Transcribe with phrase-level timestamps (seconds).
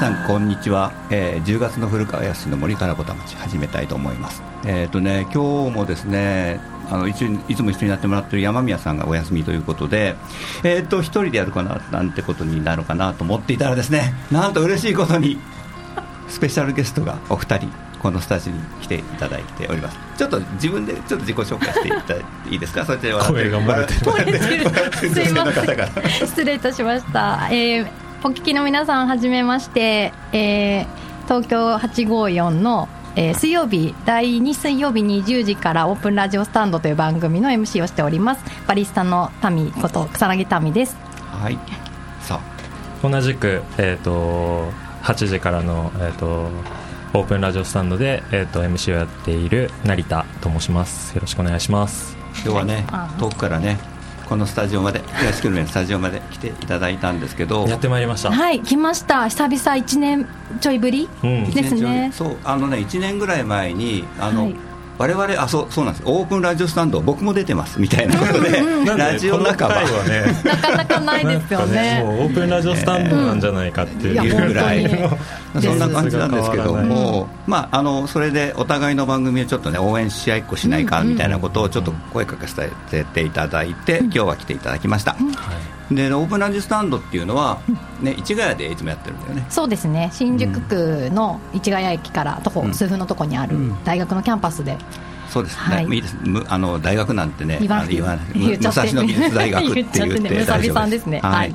[0.00, 4.42] さんこんにちは、えー、10月の古川康の森からぼた町始めたいと思います。
[4.64, 6.58] えっ、ー、とね今日もですね
[6.90, 10.16] あの一いつも一緒になってもらってる山宮さんがお休みということで、
[10.64, 15.38] えーと、一人でやるかななんてことになるかなと思っていたらですねなんと嬉しいことに
[16.28, 17.68] スペシャルゲストがお二人
[18.00, 19.98] このスタジオに来ていただいております。
[20.16, 22.86] ちょっと自分でちょっと自己紹介していただいていいですか？
[22.86, 23.26] そちらは。
[23.26, 24.40] 声が漏れてる。
[24.96, 26.26] すいません。
[26.26, 27.86] 失礼いたしました、えー、
[28.22, 30.86] お聞きの皆さんはじめまして、えー、
[31.24, 38.44] 東京854のえー、水曜日第2水曜日に10時からオープンラジオスタンドという番組の MC をしております。
[38.68, 40.96] バリスタのタミこと草薙民です。
[41.26, 41.58] はい。
[42.20, 43.08] さあ。
[43.08, 44.70] 同じく、えーと、
[45.02, 46.50] 8時からの、えーと、
[47.12, 51.12] オープンラジオスタンドで、えーと、MC をやっている成田と申します。
[51.16, 52.16] よろしくお願いします。
[52.44, 53.78] 今日はね、はい、遠くからね
[54.30, 58.30] このスタジオまで東久留米のスタジオまで来ていただいたんですけどやってまいりました。
[58.30, 59.26] はい来ました。
[59.26, 60.28] 久々1年
[60.60, 61.08] ちょいぶり
[61.52, 64.69] ですね、うん、そうあのね1年ぐらい前にあの、はい
[65.00, 66.02] 我々あそうそうなんです。
[66.04, 68.50] オープンラジオスタンド僕も出てますみたいなことで、
[68.84, 69.76] ラジオ仲間。
[69.76, 70.26] はね。
[70.44, 72.02] なかなかないですよね。
[72.02, 74.86] ねもうオープンラジオスタンドなんじゃないかっていうぐらい
[75.58, 85.16] そんな感じなんですけども、まあ、あのそれでお互いの番組をちょっとね応援し合いっこしないかみたいなことをちょっと声かけさせていただいて、今日は来ていただきました。
[85.90, 87.60] でオープンラジオスタンドっていうのは、
[88.00, 89.46] ね、市ヶ谷でいつもやってるんだよね。
[89.50, 90.10] そうですね。
[90.12, 94.76] 新宿区の市ヶ谷駅から徒歩数分のところにある大学のキャンパスで、
[95.30, 96.16] そうですね、はい、いいです
[96.48, 101.54] あの大学なんてね言わ言わ 武蔵野美術大学って 言って大丈夫ですね、はい、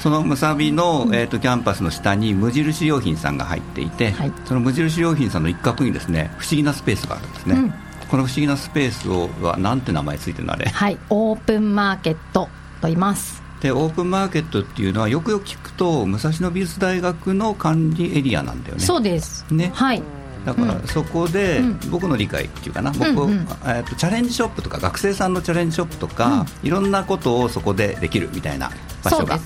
[0.00, 7.74] そのむさびの、えーと、キャンパスの下に無印良品さんが入っていて、はい、その無印良品さんの一角にですね不思議なスペースがあるんですね、うん、
[8.08, 10.66] この不思議なスペースをはなんて名前ついてるのあれ？
[10.68, 10.98] はい。
[11.08, 12.48] オープンマーケット
[12.80, 18.80] と言いますでオープンマーケットっていうのはよくよく聞くと武蔵野美術大学の管理エリアなんだよね。
[18.80, 19.44] そうです。
[19.50, 19.72] ね。
[19.74, 20.00] はい。
[20.44, 21.60] だからそこで
[21.90, 28.70] 僕の理解っていうかな、僕、うんうん、えーと、チャレンジショップとか学生さんのチャレンジショップとか、うん、いろんなことをそこでできるみたいな
[29.02, 29.40] 場所が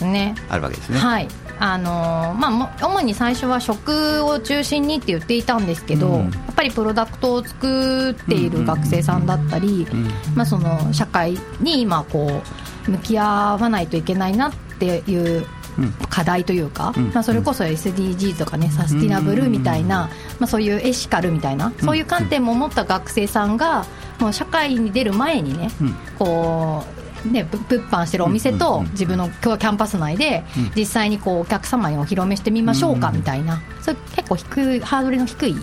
[0.50, 0.99] あるわけですね。
[0.99, 1.28] すねはい。
[1.59, 9.87] あのー、まあ、主に最初は食を中心にって言っていたんですけど、うん、やっぱりプロダクトを作っている学生さんだったり、
[10.34, 13.25] まあ、その社会に今こう向き合
[13.61, 15.47] わないといけないなっていう
[16.09, 23.87] 課題というか、まあ、それこそ SDGs とかねサスティナブルみたいな、まあ、そういうエシカルみたいなそういう観点も持った学生さんが
[24.19, 25.71] もう社会に出る前にね、
[26.19, 33.61] こうね、物販してるお店と自分の今日はキャンパス内で実際にこうお客様にお披露目してみましょうかみたいな。
[33.83, 35.57] それ結構低いハードルの低い。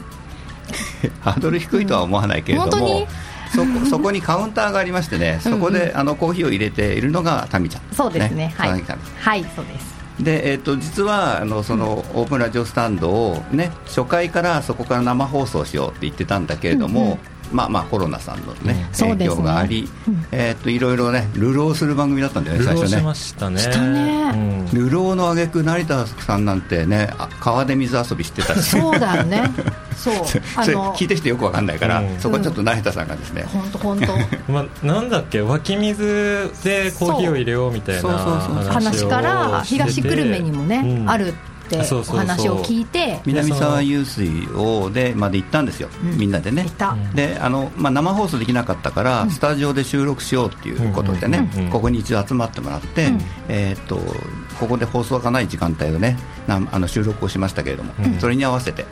[1.21, 3.07] ハードル低いとは思わないけれども、本当に
[3.53, 9.97] そこそこにカウンターがありましてね、そこであのコーヒーを入れているのがタミちゃん、そうですね、はい、はい、そうです。
[10.19, 19.89] でえーと、実はあのそのオープンラジオスタンドを、ね、初回からそこから生放送しようって言ってたんだけれども、うんうんまあまあコロナさんのね、影響があり、
[20.31, 22.97] えっといろいろね流浪する番組だったんだよね最初ね。
[22.99, 24.67] しましたね。
[24.73, 27.09] 流浪の挙句成田さんなんてね
[27.39, 29.43] 川で水遊びしてたそうだよね。
[29.97, 30.15] そう。
[30.55, 33.43] あの聞いてきてよくわかんないから、そこちょっと成田さんがですね。
[33.47, 34.17] 本当本当。
[34.51, 38.09] まあなんだっけ湧き水でコーヒーを入れようみたいな
[38.69, 41.33] 話から東久留米にもねある。
[41.67, 43.19] ってお話を聞いて。
[43.25, 46.65] 南沢湧水をでまで行ったんですよ、うん、みんなでね。
[47.13, 53.11] であの、まあ、生放送できなかったから、うん、スタジオで収録しようっていうことでね、ここに一度集まってもらって、
[53.49, 53.97] えー、っと
[54.59, 56.17] ここで放送がない時間帯をね
[56.47, 58.85] なあの収録をしましたけれども、それに合わせて、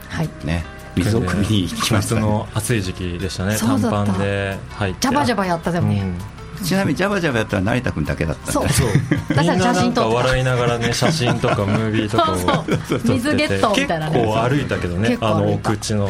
[0.44, 0.66] ね
[0.96, 4.58] 水を汲みに行きました、ね、の暑い時期でしたね短パンで
[5.02, 6.18] ジャバジャバやったでも、うん
[6.64, 8.70] ちなみにジャバジャバやったら成田君だけだったそう。
[8.70, 8.88] そう。
[9.38, 12.36] みんななんか笑いながらね写真とかムービーとかを
[13.04, 16.10] 水ゲットみたいな、結構歩いたけどねあの奥地の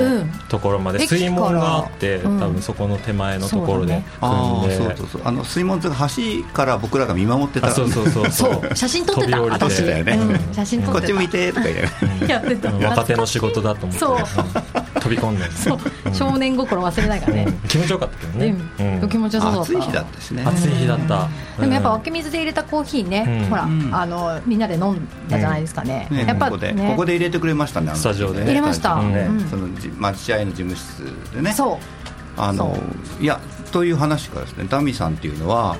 [0.50, 5.22] ところまで、水門があって、多分そこの手前のところで組んで、そうそうそう。
[5.25, 6.07] あの水門というか
[6.44, 7.71] 橋から僕らが見守ってた。
[7.71, 8.75] そうそうそうそう。
[8.75, 9.41] 写真撮ってた。
[9.41, 10.19] 私だよね、
[10.53, 11.68] 写真撮ってこっち向いてとか
[12.27, 15.45] 言ってた若手の仕事だと思って飛び込んで
[16.13, 17.47] 少年心忘れないからね。
[17.68, 18.56] 気持ちよかったけどね。
[19.09, 20.44] 気持ちよさそう暑い日だったしね。
[20.45, 21.30] 暑い日だった。
[21.59, 26.07] でもやっぱ湧き水で入れたコーヒーねほらあのみんなで飲んだじゃないですかね。
[26.12, 26.57] やっぱこ
[26.95, 28.44] こで入れてくれましたねスタジオで。
[28.44, 29.01] 入れました。
[29.50, 29.68] その
[30.00, 31.03] 待合の事務室
[31.33, 31.51] でね。
[31.51, 31.77] そう。
[32.38, 32.77] あの
[33.21, 33.39] いや
[33.71, 35.77] という話からですねダミさんっていうのは、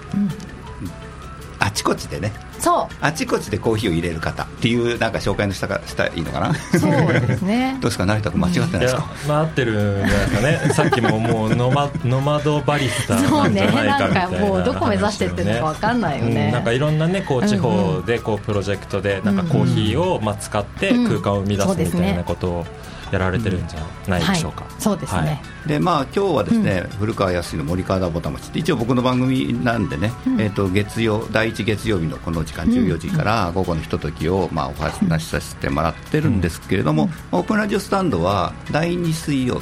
[1.71, 2.31] ちこちでね。
[2.59, 6.50] そあちこちでコーヒーを入れる方っていうなんか紹介のしたかしたらいいのかな？
[6.50, 7.77] うそうですね。
[7.81, 10.73] どうですか成田君間違ってないですか、まあ合ってるんじゃないですかね。
[10.73, 16.45] さっきももうノマノマドバリスタなんじゃないかみたいなねなんかもうどこ目指してってるのか分かんないよね。
[16.45, 16.51] うん。
[16.51, 22.65] なんかいろんなねこう地方でこうプロジェクトでなんかコーヒーをまあ使って空間を生み出すみたいなことを
[23.12, 25.25] やられてるんじゃないでしょうか、はい、そうですね、は
[25.66, 25.68] い。
[25.68, 39.62] でまあ今日はですね、古川康の森川ぼたもちって一応僕の番組なんでね、えー、と月曜第1月曜日のこの時間14時から午後のひとときをまあお話しさせてもらってるんですけれども、オープンラジオスタンドは第2水曜日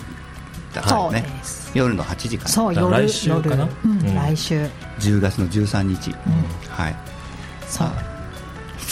[0.74, 1.25] だからね。
[1.74, 2.50] 夜の8時から。
[2.50, 3.68] そう夜来週かな？
[4.16, 4.69] 来週。
[5.00, 6.16] 10月の13日、
[6.69, 6.95] はい。
[7.68, 8.12] そうそう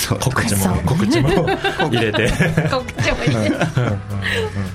[0.09, 0.75] 告知そう。
[0.75, 1.30] も告知も
[1.92, 2.31] 入れて。
[2.69, 3.57] 告知も入れて。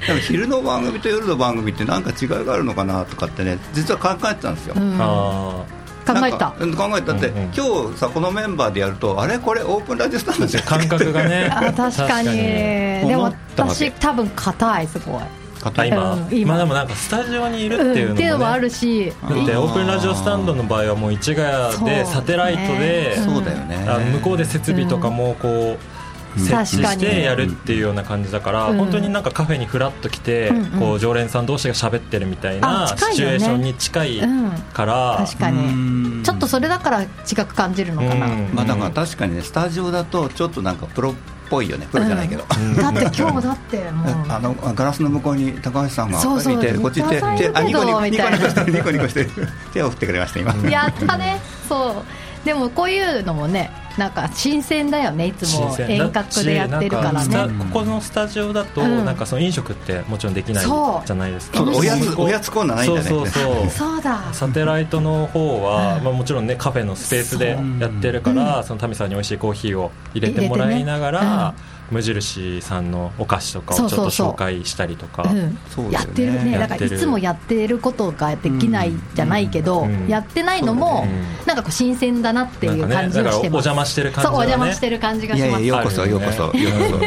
[0.06, 4.96] でも昼の番組と夜の番組って何か違いがあるのかなとかってね実は考えてたんですよ、うん。
[5.00, 5.64] あ
[6.06, 6.50] 考えた。
[6.50, 9.38] 考えたって、うんうん今日さこのメンバーでやるとあれ？
[9.38, 11.50] これオープンラジオスタンドじゃー感覚がね。
[11.52, 12.28] あ確かに。
[12.36, 15.22] でも私多分硬いすごい
[15.70, 16.48] 硬いあ今,、うん今。
[16.52, 19.12] まあでもなんかスタジオにいるっていうのも、ねうんっていうのもあるし。
[19.22, 23.76] だってオープンラジオスタンドの場合はもう市ヶ谷でサテライトで、そうだよね。
[24.12, 25.96] 向こうで設備とかもこう、
[26.38, 27.00] 設置し確かに。
[27.00, 28.78] てやるっていうような感じだから、うん。
[28.78, 30.66] 本当になんかカフェにフラッと来て、うんうん。
[30.78, 34.50] こう常連さん同士が喋ってるみたいなシチュエーションに近いうん。
[34.50, 36.22] から、確かに。
[36.22, 37.06] ちょっとそれだから違
[37.46, 38.50] く感じるのかな、うん。
[38.52, 41.14] まあ、だから確かにねスタジオだとちょっとなんかプロっ
[41.48, 42.74] ぽいよねプロじゃないけど、うん。
[42.76, 44.26] だって今日だってもう。
[44.28, 46.54] あのガラスの向こうに高橋さんがそうそう。
[46.54, 49.30] いてこっち手手あニコニコニコニコしてるニコニコしてる
[49.72, 50.70] 手を振ってくれました今。
[50.70, 51.40] やったね。
[51.68, 52.04] そ
[52.42, 52.44] う。
[52.44, 55.74] でもこういうのもねなんか新鮮だよねいつも。
[55.78, 57.48] 遠隔でやってるからね。
[57.70, 59.04] ここのスタジオだと、うん。
[59.04, 61.62] なんかその飲食ってもちろんできないじゃないですか。
[61.62, 63.08] おやつおやつコーナーないんだね。
[63.08, 63.70] そうそうそう。
[63.70, 64.32] そうだ。
[64.32, 66.04] サテライトの方は、うん。
[66.04, 71.54] まあ、もちろんねカフェのスペースでやってるから、そのタミさんに美味しいコーヒーを入れてもらいながら、
[71.90, 75.22] 無印さんのお菓子とかをちょっと紹介したりとか。
[75.22, 75.58] うん。
[75.70, 76.04] そうだよね。
[76.04, 76.58] やってるね。
[76.58, 80.08] だからいつもやってることができないじゃないけど、うん。
[80.08, 85.62] やってないのも、うんなんかこう新鮮だなっていう感じがしてます、邪魔してる感じそうおがね邪魔してる感じがいやします。
[85.62, 87.04] いやようこそようこそようこ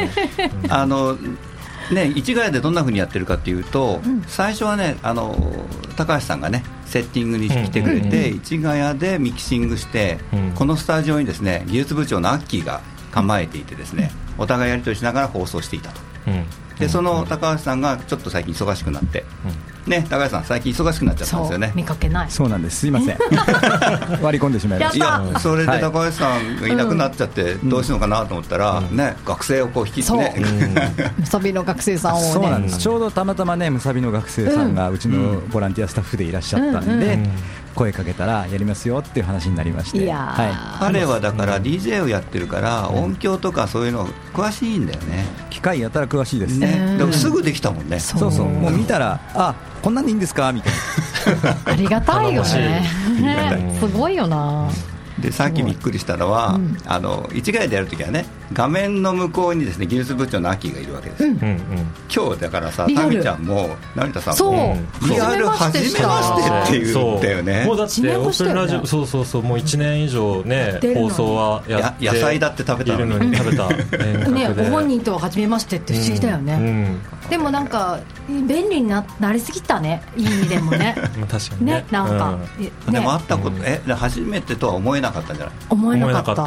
[0.68, 0.74] そ。
[0.74, 1.18] あの
[1.92, 4.22] ね市ヶ谷でどんなふうにやってるかっていうと、うん。
[4.26, 5.36] 最初はねあの
[5.96, 8.42] 高橋さんがねセッティングに来てくれて、うん。
[8.42, 10.52] 市ヶ谷でミキシングして、うん。
[10.52, 12.80] このスタジオにですね技術部長のアッキーが
[13.12, 16.00] 構えていてですね、お互いやり取りしながら放送していたと。
[16.26, 16.44] うん。
[16.80, 19.24] でその高橋さんがちょっと最近忙しくなって、
[19.86, 21.72] ね高橋さん最近忙しくなっちゃったんですよね。
[21.74, 22.30] 見かけない。
[22.30, 22.78] そうなんです。
[22.78, 23.18] すいません。
[24.22, 25.80] 割り込んでしまいましやたそれではい。
[25.82, 28.96] 高橋さんがいなくなっちゃってどうしようかなと思ったら、うん。
[28.96, 30.18] ね、学生をこう引きそう。
[30.18, 30.34] ね、
[31.18, 32.32] むさびの学生さんをね。
[32.32, 32.78] そうなんでうんす。
[32.78, 37.30] ちょうどたまたまねむさびの学生さんがうちのボランティアスタッフでいらっしゃったんうんでうん
[37.74, 40.10] 声かけたらやりますよっていう話になりまして。
[40.10, 45.24] は彼はだから DJ をやってるからうん音響とかそういうの詳しいんだよね。
[45.48, 46.58] い、機械やったら詳しいです。
[46.58, 46.78] ね。
[46.92, 46.98] うん。
[46.98, 48.00] でもすぐできたもんね。
[48.00, 48.32] そうそう。
[48.32, 48.46] そう。
[48.48, 50.52] もう見たらあこんなんでいいんですか？
[50.52, 50.72] みたい
[51.64, 52.82] ありがたいよね。
[53.78, 54.68] すごいよな
[55.20, 56.76] でさっきびっくりしたのは、うん。
[56.86, 61.36] あの市ヶ谷でやるときはね画面の向こうにですね技術部長のアキがいるわけです、うん。
[62.14, 64.76] 今日だからさタミちゃんも成田さんも
[65.08, 66.78] リアル初めまして。
[66.78, 67.64] って言ったよね。
[67.64, 69.42] もうだって一年オープンラジオそうそうそう。
[69.42, 73.10] もう1年以上ね放送はやってや野菜だって食べたのに。
[73.10, 73.68] いるのに食べた。
[74.30, 77.98] ねでご本人とは初めましてって不思議だよね、うんでもなんか
[78.28, 80.02] 便利にななりすぎたね。
[80.16, 80.94] いい意味でもね。
[81.16, 81.72] うん確かにね。
[81.74, 82.64] ねなんか、うん。
[82.64, 83.00] えでね。
[83.00, 83.62] も会ったこと、うん。
[83.64, 85.54] えで初めてとは思えなかったんじゃない？
[85.70, 86.34] 思えなかった。
[86.34, 86.46] かっ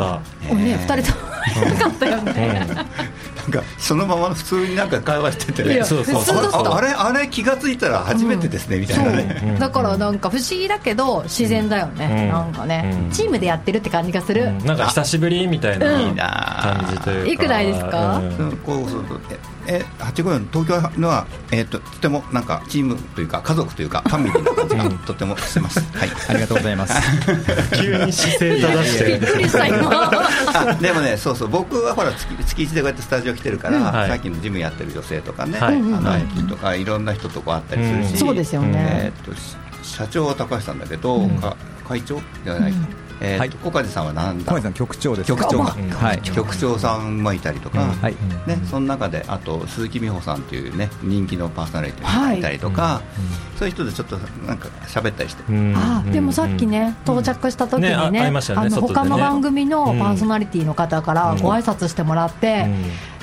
[0.50, 0.54] た。
[0.56, 5.74] ねね二人とも思えなかったよね、なんかそのまま普通になんか会話しててね。
[5.74, 6.16] いやそうそう。
[6.22, 6.58] 普通だった。
[6.72, 9.60] ああれあれ気がついたら初めてですね、みたいなね、うん。
[9.60, 12.30] だからなんか不思議だけど自然だよね、うん。
[12.30, 13.12] なんかね、うん。
[13.12, 14.66] チームでやってるって感じがする、うん。
[14.66, 16.02] なんか久しぶりみたいなうん。
[16.02, 17.28] いいな感じというか。
[17.30, 18.18] いいくらいですか？
[18.18, 18.38] うん。
[18.38, 18.58] うん。
[18.58, 19.22] こうそうそう
[19.68, 24.76] ええ854東京のは、えー、ととてもなんかチームというか家族というかファミリーな感じ。
[24.76, 24.98] がうん。
[25.00, 26.10] とてもしてます、はい。
[26.30, 26.94] ありがとうございます。
[27.76, 29.90] 急に姿勢正しびってくりした今。
[30.54, 31.48] あでもねそうそう。
[31.48, 33.84] 僕はほら月月1でこうやってスタジオ来てるから、うん。
[33.84, 34.10] はい。
[34.10, 35.76] さっきのジムやってる女性とかね、はい。
[35.76, 36.22] あのはい。
[36.22, 38.18] アキとかいろんな人とこう会ったりするし、うん。
[38.28, 38.72] そうですよね。
[38.76, 41.30] えー、とし社長は高橋さんだけど、うん。
[41.40, 41.56] か
[41.88, 42.72] 会長じゃない。
[42.72, 42.78] か、
[43.22, 43.50] えーはい。
[43.50, 44.46] と小梶さんはなんだ？
[44.46, 45.28] 小森さん局長です。
[45.28, 45.90] 局長か、うん。
[45.90, 47.90] はい局長さんもいたりとか、うん。
[47.92, 48.16] はい。
[48.48, 52.42] ね、その中であと鈴木美穂さんというね人気のパーソナリティがい。
[52.42, 53.02] たりとか、
[53.58, 55.74] そういう人でちょっとなんか喋ったりして、うん。
[55.76, 59.00] あでもさっきね、到着した時にねねあ会いましたよねあの外でね。
[59.00, 61.42] 他の番組のパーソナリティの方からうん。
[61.42, 62.68] ご挨拶してもらって、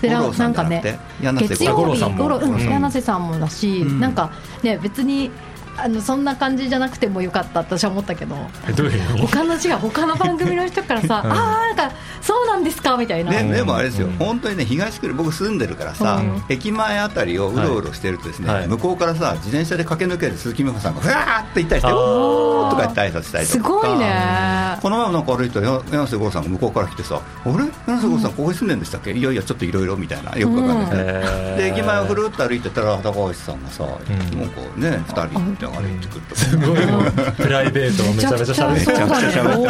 [0.01, 2.61] でなんんかね月曜日五郎うんうん。
[2.61, 4.01] 柳瀬さんもだし、うん。
[4.01, 4.33] なんか
[4.63, 5.31] ね別に
[5.77, 8.37] あのそんな感じじゃなくてもよかった私は思ったけど。
[8.69, 11.33] えどういう他の違う他の番組の人からさ、 うん。
[11.33, 14.13] ああなんかそうなんですかみたいな、ね、うんでもあれですよ、うん。
[14.17, 16.43] 本当にね、東区、僕住んでるからさ、うん。
[16.49, 18.69] 駅前あたりをうろうろしてるとですね、はい。
[18.69, 23.59] 向こうからさ、自転車で駆け抜ける鈴木美穂さんが、ふわーって行ったりして、おーとか言って挨拶したりとか。
[23.59, 24.79] すごいね。
[24.83, 27.53] この前もなんか歩いたら、や柳瀬五郎さんが向こうから来てさ、あれ？
[27.55, 29.13] 柳瀬五郎さん、ここに住んでるんでしたっけ？
[29.13, 30.91] いやいや、ちょっといろいろみたいな、よくわかんない。
[30.91, 31.57] ですね。
[31.57, 33.87] で駅前をふるっと歩いてたら、高橋さんがさ、ん。
[33.87, 33.95] も
[34.45, 36.35] うこうね、二人で歩いてくると。
[36.35, 36.87] すごい。
[36.87, 39.67] もうプライベートをめちゃめちゃ喋ってめちゃくちゃ喋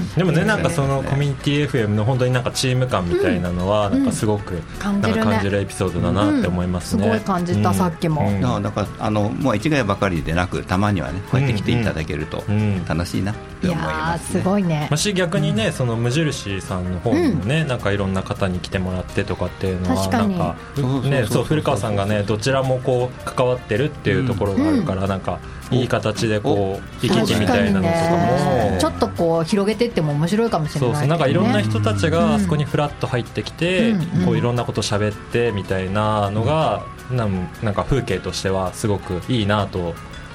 [0.00, 8.28] ってでもねなんかそのコミュニティ FM の本当になんかチーム感みたいなのはなんかすごく感じるねなんか感じるエピソードだなって思いますね、うんすごい感じたさっきも。
[8.28, 8.40] うん。
[8.40, 12.84] だからだからあのもう一概ばかりでなくたまにはねこうやって来ていただけるとうん。
[12.86, 14.88] 楽しいなってい思います、ね、すごいね。
[14.90, 20.38] まあし逆にねその無印さんの方にもね、なんかいろんな方に来てもらってとかっていうのは確かに。
[20.38, 25.38] なんかねそう古川さんがねどちらもこう関わってるっていうところがあるから、なんか
[25.70, 31.08] いい形でこう行き来みたいなのとかも、ちょっとこう広げてっても面白いかもしれないそうそう。
[31.08, 32.12] なんかいろんな人たちうん。
[32.12, 34.26] があそこにフラッと入ってきて、うんうん。
[34.26, 39.94] こういろんなこと喋ってみたいなのが、なんなんか風景としてはすごくいいなと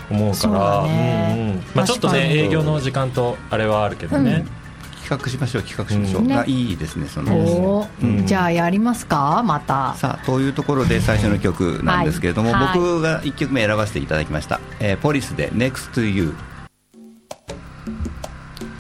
[0.10, 0.80] 思うから。
[0.80, 1.64] うんうん。
[1.76, 4.46] まあ、ちょっとね営業の時間とあれはあるけどね、
[5.10, 6.28] 企画しましょう企画しましょう、うん。
[6.28, 7.88] ねあいいですねその。
[8.26, 9.96] じゃあやりますかまた。
[9.96, 16.36] さあというところで最初の曲なんですけれども、僕が1曲目選ばせていただきました、えーポリスで NEXT to You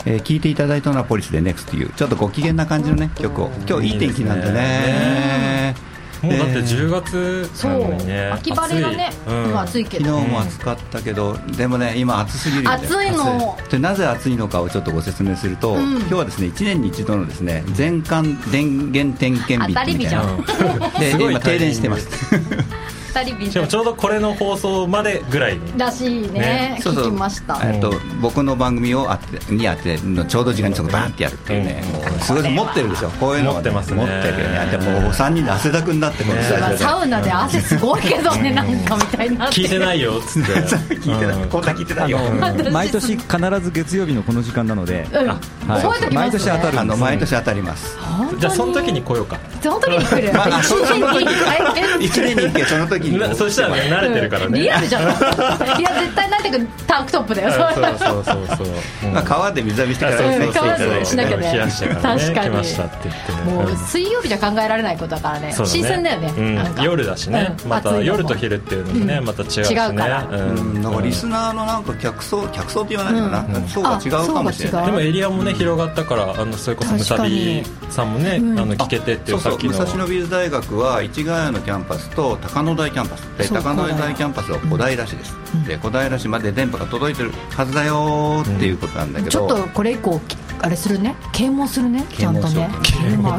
[0.05, 3.49] えー聞いていただいたのはポリスで NEXT to You ちょっとご機嫌な感じのね曲を。
[3.67, 5.73] 今日いい天気なんでね
[6.23, 6.55] もうだってえ。
[6.57, 7.71] ー10月なそう。
[7.71, 9.33] のにね秋晴れがね暑い。
[9.33, 9.49] うん。
[9.49, 13.55] 今暑いけ昨ど日も暑かったけど、でもね今暑すぎる暑いの。
[13.57, 13.71] 暑い。
[13.71, 15.97] でなぜ暑いのかをちょっとご説明すると、うん。
[15.97, 20.37] 今日はですね1年に一度のですね全館電源点検日当たり日じゃん。
[20.37, 22.07] みたいなで今停電してます
[23.09, 25.77] 二人ビしかもちょうどこれの放送までぐらいに。
[25.77, 26.39] らしいね。
[26.39, 26.79] ね。
[26.81, 27.59] そうそう聞きました。
[27.63, 31.91] えっと僕の番組をあってにあってのちょうど時間にそこバーンってやるっていうね、うん。
[32.11, 33.97] もうすごい持ってるでしょこういうのが持ってますね。
[33.97, 34.67] 持ってるよね。
[34.71, 36.77] でももう3人で汗だくになってこのスタジオで。
[36.77, 39.47] サウナで汗すごいけどねなんかみたいにな。
[39.47, 40.51] って聞いてないよっつって。
[40.99, 41.49] 聞いてない、うん。
[41.49, 42.19] こんな聞いてないよ、
[42.71, 45.27] 毎年必ず月曜日のこの時間なので、うん。
[45.27, 45.81] はい。
[45.81, 47.97] 覚えときます毎年当たるんですあの毎年当たります。
[48.39, 49.39] じゃあその時に来ようか。
[49.61, 50.33] その時に来る。
[50.33, 51.59] まあ一年に一回。
[51.99, 54.59] 1年に1回その時になそしたらね慣れてるからね。
[54.59, 55.03] リアルじゃん。
[55.03, 55.05] い
[55.83, 57.51] や絶対なんていうかタンクトップだよ。
[57.51, 58.67] そうそうそうそう
[59.05, 59.07] う。
[59.09, 60.45] ん まあ、川で水浴びしてからそうねそう。
[60.45, 61.51] そう川でしなきゃね。
[61.53, 62.21] 冷やしてからね。
[62.21, 62.49] 確かに。
[62.49, 63.51] 来ましたって言ってね。
[63.51, 65.53] もううん水曜日じゃ考えられないことだからね。
[65.65, 66.33] 新鮮だよね。
[66.37, 66.55] うん。
[66.55, 66.83] なんか。
[66.83, 67.55] 夜だしね。
[67.63, 67.69] うん。
[67.69, 69.25] また夜と昼っていうのもねうん。
[69.25, 69.63] また違うしね。
[69.69, 70.27] 違うから。
[70.31, 70.39] うん。
[70.39, 73.67] うん、なんかリスナーのなんか客層客層って言わないのかな、うん。
[73.67, 74.83] 層が違うかもしれない。
[74.83, 78.59] あでもエリアもね広がったからあのそれこそムサビさんもね、うん。
[78.59, 79.51] あの聞けてっていそううそう。
[79.53, 79.77] さっきの。
[79.79, 83.27] 武蔵野美術大学は市ヶ谷のキャンパスと鷹の台キャンパス。
[83.49, 85.35] 鷹の台キャンパスは小平市です、
[85.67, 90.19] で小平市まで電波が届いてるはずだよーっていうことなんだけど、ちょっとこれ以降
[90.61, 91.15] あれするね。
[91.31, 92.05] 啓蒙するね。
[92.17, 92.69] ちゃんとね。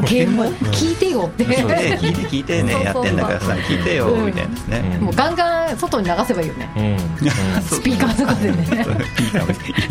[0.05, 0.43] 啓蒙。
[0.71, 1.29] 聞いてよ。
[1.31, 1.97] ってそうね。
[2.01, 2.73] 聞いて聞いてね。
[2.73, 3.05] そうそうそう。
[3.05, 5.05] やってんだからさ聞いてようんみたいなね、うん。
[5.05, 6.69] もうガンガン外に流せばいいよね。
[6.75, 7.61] うん、うん。
[7.61, 8.85] スピーカーとかでね。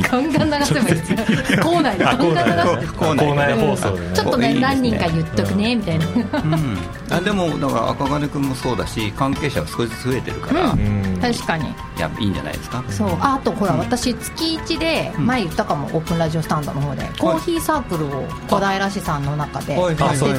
[0.11, 0.87] ガンガン流せばいい。
[0.87, 1.13] です
[1.53, 2.05] よ校内で。
[2.05, 4.75] ガンガン流校内校内放送ちょっとねいいですね。
[4.75, 6.07] 何人か言っとくねみたいな。
[6.07, 6.79] うん。
[7.11, 10.71] あでもだから赤金君もそうだし関係者が少しずつ増えてるから、
[11.21, 11.69] 確かに。
[11.97, 12.83] いやいいんじゃないですか？
[12.89, 13.09] そう。
[13.21, 15.27] ああとほら私月1でうん。
[15.27, 15.89] 前言ったかも。
[15.93, 19.97] オープンラジオスタンドの方でコーヒーサークルを小平市さんの中ではい。
[19.99, 20.31] やってて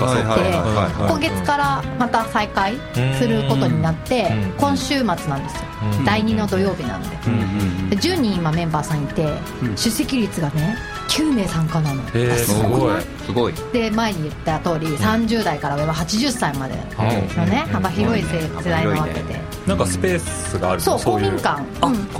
[1.07, 2.75] 今月からまた再開
[3.19, 4.51] することになってうん。
[4.57, 5.61] 今週末なんですよ。
[5.99, 6.05] うん。
[6.05, 7.09] 第2の土曜日なんで。
[7.27, 9.27] うんうんで10人今メンバーさんいて
[9.61, 9.77] うん。
[9.77, 10.75] 出席率がね
[11.09, 12.03] 9名参加なの。
[12.07, 13.01] すごい。
[13.25, 13.53] すごい。
[13.73, 17.73] で前に言った通り30代から上は80歳までのねうん。
[17.73, 19.39] 幅広い世世代なわけで。
[19.67, 20.81] なんかスペースがある。
[20.83, 21.61] のそう公民館。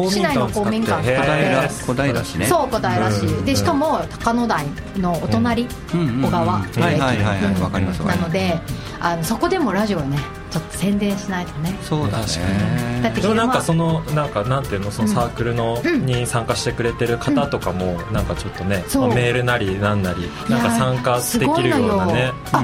[0.10, 1.02] 市内の公民館。
[1.04, 2.46] 使って小平市ね。
[2.46, 3.26] そう小平市。
[3.26, 4.66] うんでしかも高野台
[4.98, 6.60] のお隣小川。
[6.60, 8.60] なので
[9.00, 10.18] あのそこでもラジオをね
[10.52, 11.78] ちょっと宣伝しないとね。
[11.82, 12.26] そうだね。
[12.26, 16.06] 確かだってでもなんかそのなんかなんていうのそのサークルのうん。
[16.06, 18.78] に参加してくれてる方とかもなんかちょっとね
[19.16, 22.32] メールなりなんなりなんか参加できるようなね。
[22.52, 22.64] あ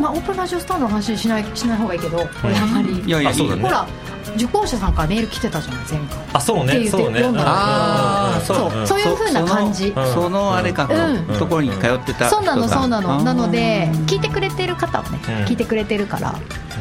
[0.00, 3.00] まあオープンラジオスタンドの話しないしない方がいいけどこれあんまり。
[3.00, 3.62] いやいやあそうだね。
[3.62, 3.86] ほら
[4.36, 6.18] 受講者さんからメール来てたじゃない前回。
[6.32, 7.22] あそうねそうね。
[7.36, 8.86] あーそう。
[8.86, 9.88] そういう風な感じ。
[9.88, 13.22] うんそのあれか、うんところに通ってた人そうなのそうなの。
[13.22, 15.34] なのでい聞いてくれてる方もねうん。
[15.44, 16.34] 聞いてくれてるから。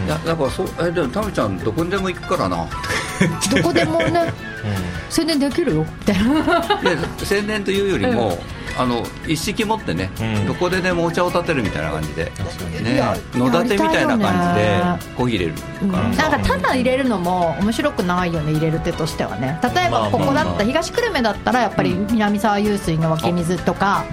[0.07, 2.57] やだからそうえでもタミちゃんどこにでも行くからな。
[2.57, 4.33] どこでもね。
[5.09, 5.81] 宣伝できるよ。
[5.81, 6.33] みたいな。
[6.33, 8.37] いや宣伝というよりも、
[8.77, 10.47] あの一式持ってね、うん。
[10.47, 12.31] どこででもお茶を立てるみたいな感じで、
[12.79, 15.53] いねや、野立てみたいな感じやでコーヒー入れる
[15.91, 19.59] なんかただ入れるのも面白くないよね入れる手としてはね。
[19.63, 24.05] 例えばここだった東久留米だったらやっぱり南沢湧水の湧き水とか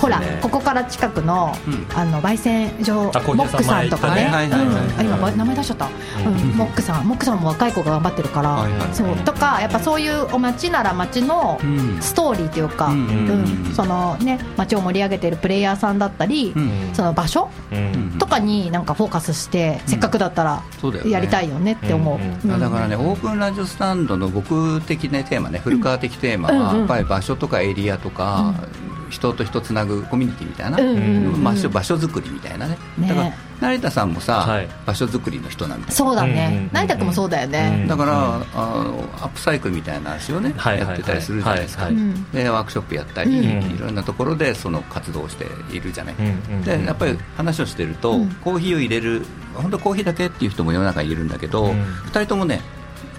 [0.00, 1.86] ほらここから近くのうん。
[1.94, 4.30] あの焙煎所モックさんとかね。
[5.00, 5.86] 今名前出しちゃった。
[5.86, 5.90] う
[6.56, 7.06] モックさん。
[7.06, 9.16] モックさんも若い子が頑張ってるからそう。
[9.18, 11.98] とかやっぱそういうお町なら町のうん。
[12.00, 13.28] ストーリーというかうん。
[13.28, 13.74] うん。
[13.74, 16.90] そのね町を盛り上げてるプレイヤーさんだったりうん。
[16.92, 18.16] その場所うん。
[18.18, 20.62] とかになんかフォーカスしてせっかくだったら
[21.06, 22.48] やりたいよねって思う。
[22.48, 28.54] だからね、オープンラジオスタンドの僕的なテーマね、古川的テーマは、やっぱり場所とかエリアとか、
[29.12, 31.44] 人と人つなぐコミュニティみたいな、うんうんうん。
[31.44, 33.08] 場所場所作りみたいなね、ね。
[33.08, 34.68] だから成田さんもさ、はい。
[34.86, 35.92] 場所作りの人なんだよ。
[35.92, 37.78] そうだうんうんうんね成田君もそうだよね。
[37.82, 42.02] うんだから、あのアップサイクルみたいな話をね、やってたりするじゃないですか、はいはい。
[42.02, 42.30] うん。
[42.32, 43.76] でワークショップやったり、うん。
[43.76, 48.30] いろんなところでその活動をしているじゃない、うんうんでやっぱり話をしてると、うん。
[48.36, 51.70] コーヒーを入れる本当コーヒーだけっていう人も世の中にいるんだけど、うん。
[51.72, 52.62] 2人ともね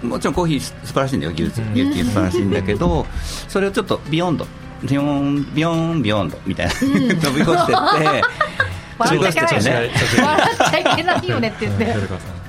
[0.03, 1.73] もちろんコーヒー素晴らしいんだよ技術うん。
[1.73, 3.05] 技術素晴らしいんだけど
[3.47, 4.45] それをちょっと beyond
[4.83, 8.23] ビヨンビヨン beyond みたいな、飛び越してって
[8.97, 9.87] 笑っちゃいけないよね。
[9.87, 11.47] っと笑っちゃいけないよね。
[11.49, 11.95] って言って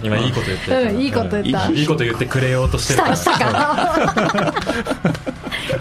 [0.02, 3.02] 今いいこと言ってうんいいこと言ったいいこと言ってくれようとしてる。
[3.02, 3.46] からしたした。
[3.46, 4.54] か ら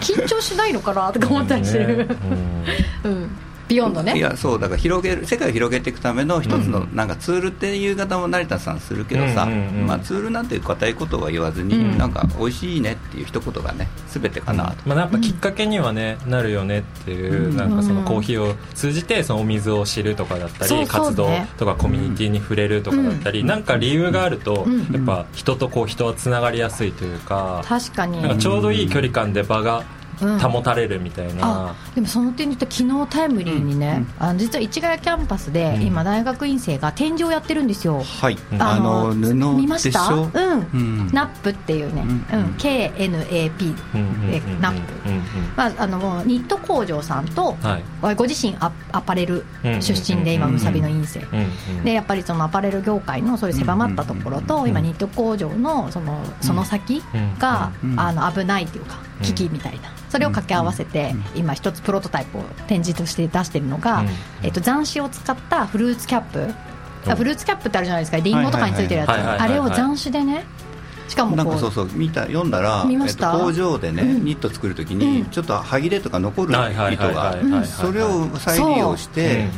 [0.00, 1.96] 緊張しないのかなとか思ったりしてる。
[1.98, 2.06] ね
[3.04, 3.36] うん
[3.68, 4.16] beyond ね。
[4.16, 9.86] いやそうだから広げる世界を広げていくための一つのなんかツールっていう言い方も成田さんするけどさ、うんうんうん。
[9.86, 11.98] まあ、ツールなんて固いことは言わずに、うん。
[11.98, 17.56] なんか美味しいねっていう一言がね全てかなと、まあ、やっぱきっかけにはね、なるよねっていう、うん。
[17.56, 24.80] なんかそのコーヒーを通じてそのお水を知るとかだったり、活動とかコミュニティに触れるとかだったり、なんか理由があると、うん。
[24.92, 28.20] やっぱ人とこう人はつながりやすいというか、確かに。
[28.20, 30.03] なんかちょうどいい距離感で場がうん
[30.40, 31.70] 保たれるみたいな。
[31.70, 35.82] あ、でもその点で言うと昨日タイムリーにね、あの実は市ヶ谷キャンパスでうん。
[35.82, 40.14] 今大学院生が展示をやってるんですよ、はい、うんあの布見ました？
[40.14, 41.10] ょうん、うん。
[41.12, 44.60] ナップっていうね、うんうん KNAP うん。
[44.60, 45.22] ナップうんうん
[45.56, 47.78] まあ、あのもうニット工場さんと、は
[48.12, 48.14] い。
[48.16, 51.26] ご自身アアパレルうん出身で今むさびの院生、うん
[51.78, 57.02] うんでやっぱりそのアパレル業界のそういう狭まったところと、うん今ニット工場のそのその先
[57.38, 59.92] が、うんあの危ないというか危機みたいな。
[60.08, 64.08] それを掛け合わせて、今一つプロトタイプを展示として出してるのが、うん
[64.42, 66.54] えっと、残糸を使ったフルーツキャップ、うん
[67.16, 68.16] フルーツキャップってあるじゃないですか。
[68.16, 70.46] リンゴとかについてるやつ、はいはいはいはいあれを斬新でね
[71.08, 73.32] しかもこうなんかそうそう見た読んだら見ました？
[73.32, 74.24] えっと工場でね、うん。
[74.24, 75.30] ニット作るときに、うん。
[75.30, 79.48] ちょっと歯切れとか残る糸がそれを再利用して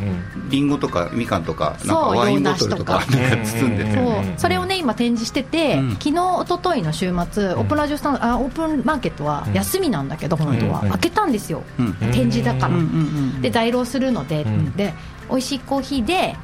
[0.49, 4.39] リンゴとかみかんとかなんかワインボトルとか洋なんか包んでそう。
[4.39, 5.91] それをね今展示してて、うん。
[5.93, 11.93] 昨日一昨日の週末オープンラジオスタンドあオープンマーケットは休みなんだけど、本当は、うん開けたんですよ、うん。
[12.13, 12.75] 展示だから、
[13.41, 14.73] で在労するので、うん。
[14.73, 14.95] で
[15.29, 16.37] 美味しいコーヒーで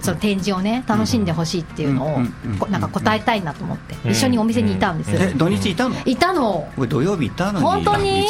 [0.00, 2.20] その展示をね楽しんでほしいっていうのを、
[2.68, 4.10] なんか答えたいなと思って、うん。
[4.10, 5.96] 一緒にお店にいたんです、え土日いたの？
[6.04, 6.68] いたの。
[6.76, 7.64] 俺土曜日いたのに？
[7.64, 8.28] 本当に？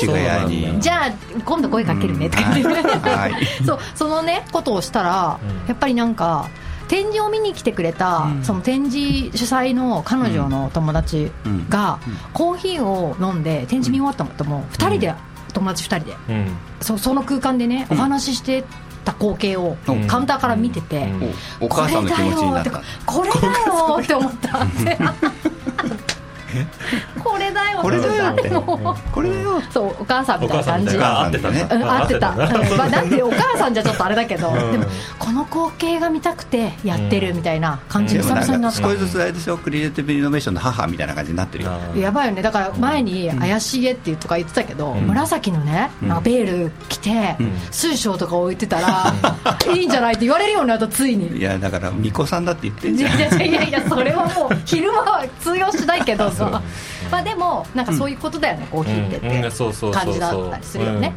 [0.80, 3.64] じゃあ今度声かけるねとか言って、はい。
[3.64, 5.68] そうそのねことをしたら、うん。
[5.68, 6.48] やっぱりなんか
[6.88, 8.44] 展示を見に来てくれた、うん。
[8.44, 11.30] その展示主催の彼女の友達
[11.68, 12.16] が、うん。
[12.32, 14.30] コーヒーを飲んで展示見終わったの。
[14.30, 15.14] とも2人で、
[15.52, 16.16] 友達2人で。
[16.30, 16.56] うん。
[16.80, 18.64] そその空間でねお話しして
[19.08, 20.06] た光景をうん。
[20.06, 21.34] カウンターから見てて、うん。
[21.60, 22.82] おお母さんの気持ちになった。
[23.06, 24.98] これだよって思ったって
[27.17, 27.17] こ
[27.48, 27.78] れだよ。
[27.80, 28.48] これだよって。
[28.50, 29.12] もう。
[29.12, 30.98] これだよそうお母さんみおたいな感じ。
[30.98, 31.68] 合ってたね。
[31.70, 32.38] うん、合ってた、うん。
[32.76, 34.72] まあ、なんでお母さんじゃちょっとあれだけど、うん。
[34.72, 34.84] でも
[35.18, 41.72] この光景が見たくてやってるみたいな感じでもなんで久々になった、か少しずつあれでしょクリエイティブイノベーションの母みたいな感じになってるよ。
[41.96, 42.42] やばいよね。
[42.42, 45.06] だから前に怪しげっていうとか言ってたけど、ん。
[45.06, 45.90] 紫のね
[46.22, 47.52] ベール着て、うん。
[47.70, 49.12] 水晶とか置いてたら、
[49.74, 51.38] いいんじゃないって言われるようになったついに。
[51.38, 53.18] いやだから巫女さんだって言ってんいじゃん。
[53.18, 56.62] やいやいやいやそれはもう昼間は通用しないけどさ
[57.10, 59.50] まあでもなんかそういうことだよね、コーヒーってって、うん。
[59.50, 60.04] そうそうそうそう。
[60.04, 61.14] 感じだったりするよね。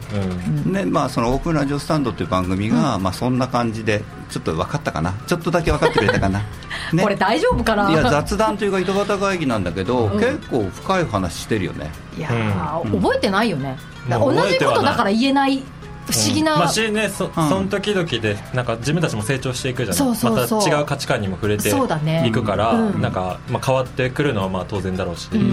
[0.66, 5.14] ねまあ、そのオープンラジオスタンドっていう番組が、まあ、そんな感じでちょっと分かったかな？
[5.28, 6.42] ちょっとだけ分かってくれたかな、
[6.94, 7.04] ね。
[7.04, 7.90] これ大丈夫かな？
[7.90, 10.20] いや雑談というか井戸端会議なんだけど、うん。
[10.20, 11.90] 結構深い話してるよね。
[12.18, 13.02] いやー、うん。
[13.02, 13.78] 覚えてないよね、
[14.10, 15.64] 同じことだから言えない
[16.08, 16.60] 不思議な、うん。
[16.60, 17.34] まあしねそ,、ん。
[17.34, 20.18] その時々でなんか自分たちも成長していくじゃない。
[20.24, 23.02] また違う価値観にも触れていくから、うん。
[23.02, 25.42] なんか、まあ、変わってくるのはまあ当然だろうし、うん。
[25.42, 25.44] う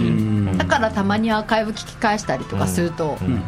[0.54, 0.58] ん。
[0.58, 3.42] だからたまにアーカイブ聞き返したりとかすると、うん。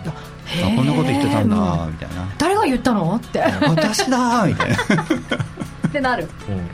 [0.77, 1.93] こんなこと言ってたんだうん。
[1.93, 2.29] みたいな。
[2.39, 3.17] 誰が言ったの？
[3.17, 3.41] って。
[3.41, 4.77] 私だーみたいな。
[5.03, 6.29] ってなる。
[6.49, 6.69] うんうん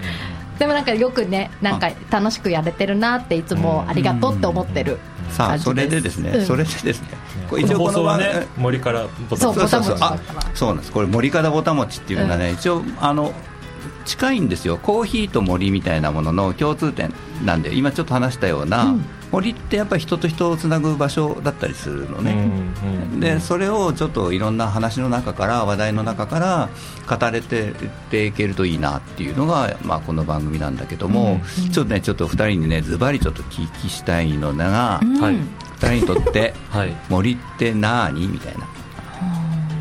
[0.58, 4.96] でもなんかよくねなんか楽しくやれてるなっていつもありがとうって思ってる
[5.28, 6.00] さあそ感じです。
[6.00, 6.46] れでですね、うん。
[6.46, 7.08] それでですね
[7.48, 9.54] これこの放送は番ね森からボタン。
[9.54, 10.92] そうそうそうあぼたもちだからそうなんです。
[10.92, 13.32] これ森からぼたもちっていうのがね、一応あの
[14.04, 14.78] 近いんですよ。
[14.78, 17.12] コーヒーと森みたいなものの共通点
[17.44, 19.04] なんで今ちょっと話したような、うん。
[19.32, 26.68] 森ってやっぱり人と人をつなぐ場所だったりするのね、うんうんでそれをちょっといろんな話の中から話題の中から
[27.08, 27.74] 語れてっ
[28.10, 31.40] ていけるといいなっていうのが、まあ、この番組なんだけども、
[31.72, 35.36] ちょっとねちょっと2人にねズバリちょっと聞きしたいのだが、うんはい
[35.80, 36.96] 2人にとって はい。
[37.08, 38.26] 森って何？
[38.28, 38.66] みたいな、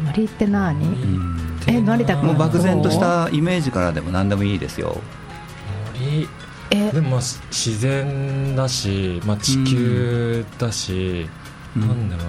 [0.05, 0.77] 森って何？
[1.67, 2.27] え成田君。
[2.27, 5.01] もう漠然としたイメージからでも何でもいいですよ。
[5.99, 6.27] 森。
[6.71, 6.91] え。
[6.91, 11.27] でもまあし自然だし、まあ、地球だし、
[11.75, 11.81] うん。
[11.87, 12.27] なんだろう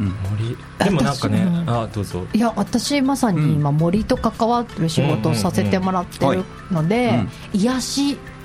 [0.00, 0.08] うん。
[0.08, 0.56] な森。
[0.78, 2.26] でもなんかねあどうぞ。
[2.32, 8.37] いや私まさに今森と関わってる仕事をさせてもらってるので癒しあ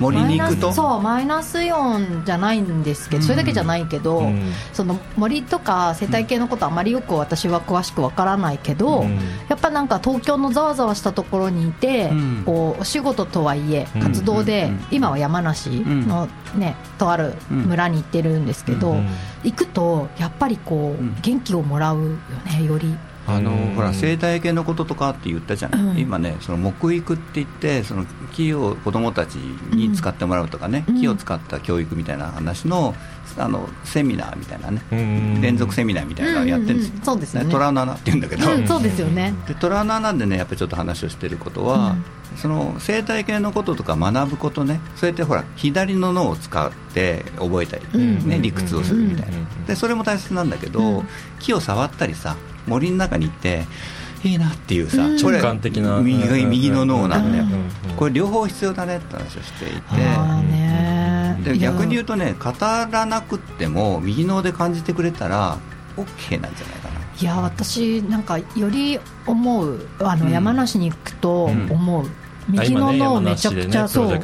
[0.00, 0.70] 森に行くと？
[0.70, 4.52] マイナスそうマイナスイオンじゃないんですけど、それだけじゃないけど、うん。
[4.72, 9.16] その森とか生態系のことあまりよく私は詳しくわからないけど、うん。
[9.48, 12.42] やっぱなんか東京のざわざわしたところにいて、うん。
[12.46, 14.86] こうお仕事とはいえうん活動で、うん。
[14.90, 19.08] 今は山梨の、ね、とある村に行ってるんですけど、うん。
[19.42, 21.16] 行くとやっぱりこう、ん。
[21.22, 22.08] 元気をもらうよ
[22.46, 22.96] ねより。
[23.28, 25.98] あのうんほら生態系のこととかって言ったじゃない、うん。
[25.98, 31.00] 今ねその木育って言ってその木を子どもたちに使ってもらうとかね、うん。
[31.00, 32.94] 木を使った教育みたいな話の
[33.38, 35.40] あのセミナーみたいなね、うん。
[35.42, 37.50] 連続セミナーみたいなのをやってるんですよ、うんうんそうですよね。
[37.50, 39.34] 虎の穴って言うんだけど、うん、そうですよね。
[39.46, 41.96] で虎の穴でねやっぱりちょっと話をしてることは、
[42.36, 48.28] その生態系のこととか学ぶことねそうやってほら左の脳を使って覚えたり、うん。
[48.28, 49.66] ね、理屈をするみたいな、うん。
[49.66, 51.08] でそれも大切なんだけど、うん。
[51.40, 52.36] 木を触ったりさ
[52.66, 53.64] 森の中に行って
[54.24, 56.00] いいなっていうさ、直感的な。
[56.00, 57.44] 右が右の脳なんだよ、
[57.96, 59.68] これ両方必要だねって話をしてい
[61.44, 65.58] て、で逆に言うとね語らなくっても右脳で感じてくれたら
[65.96, 66.96] OK なんじゃないかな。
[67.18, 70.32] いや私なんかより思うあの、うん。
[70.32, 72.06] 山梨に行くと思う、
[72.48, 74.20] 右の脳めちゃくちゃ、そう。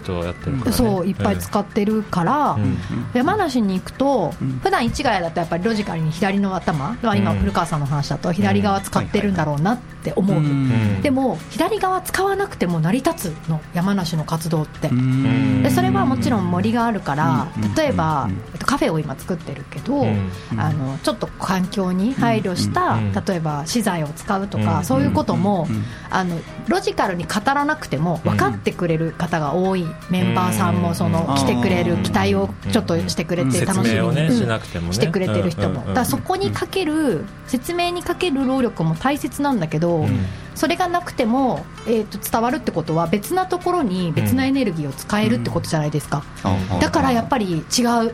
[0.72, 2.78] そういっぱい使ってるから、うん。
[3.14, 4.60] 山梨に行くと、うん。
[4.62, 7.38] 普段市ヶ谷だとやっぱりロジカルに左の頭、まあ今うん。
[7.38, 11.00] 古川さんの話だと左側使ってるんだろうなって思う、ん。
[11.02, 15.62] でも左側使わなくても成り立つの山梨の活動って、うん。
[15.62, 17.74] でそれはもちろん森があるからうん。
[17.74, 18.32] 例えばうん。
[18.52, 20.30] えっとカフェを今作ってるけど、うん。
[20.58, 23.12] あのちょっと環境に配慮した、うん。
[23.12, 24.84] 例えば資材を使うとか、うん。
[24.84, 25.84] そういうことも、うん。
[26.10, 31.34] あのロジカルに語らなくても分かってくれる方が多い、メンバーさんもそのうん。
[31.36, 34.36] 来てくれる期待をちょっとしてくれて楽しみ説明をねうん。
[34.36, 34.92] しなくてもね。
[34.92, 40.26] してくれてる人も、だからそこにかける説明にかける労力も大切なんだけど、うん。
[40.54, 48.12] それがなくても、えー、と伝わるってことは別なところに別なエネルギーを使えるってことじゃないですか、あだからやっぱり違う、違う、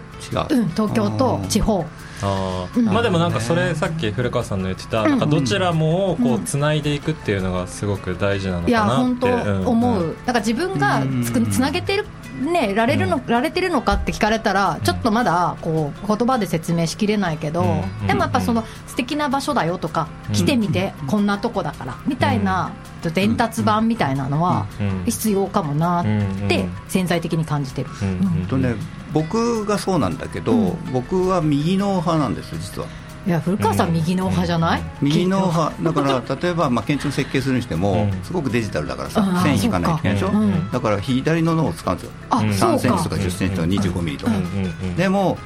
[0.51, 1.85] うん、東京と地方。
[2.23, 2.89] あうん。
[2.89, 5.11] ーまあでもなんかそれさっき古川さんの言ってたうん。
[5.11, 9.67] なんかどちらもをこうんうつないでいくっていうのがすごく大事なのいやかな本当ってうん。
[9.67, 12.07] 思う、だから自分がつつなげてる
[12.39, 18.07] ねられるの、られてるのかって聞かれたらちょっとまだこう言葉で説明しきれないけど、うん。
[18.07, 20.35] でもやっぱその素敵な場所だよとか、うん。
[20.35, 22.73] 来てみてこんなとこだからみたいな、
[23.15, 25.05] 伝達版みたいなのはうん。
[25.05, 26.05] 必要かもなっ
[26.49, 26.73] てうん。
[26.89, 28.09] 潜在的に感じてる、うん。
[28.09, 28.47] うん。
[28.47, 28.75] とね
[29.13, 30.93] 僕がそうなんだけど、うん。
[30.93, 32.89] 僕は右脳派なんです実は
[33.27, 38.23] いや古川さん右脳派じゃない、右脳派だから例えば、まあ、建築設計するにしても、うん。
[38.23, 40.33] すごくデジタルだからさ線引かないといけないでしょ、
[40.73, 42.13] だから左の脳を使うんですよ。
[42.31, 44.97] あ、うんそう3センチとかか10センチとか25ミリとか、うんうんうん。
[44.97, 45.37] でも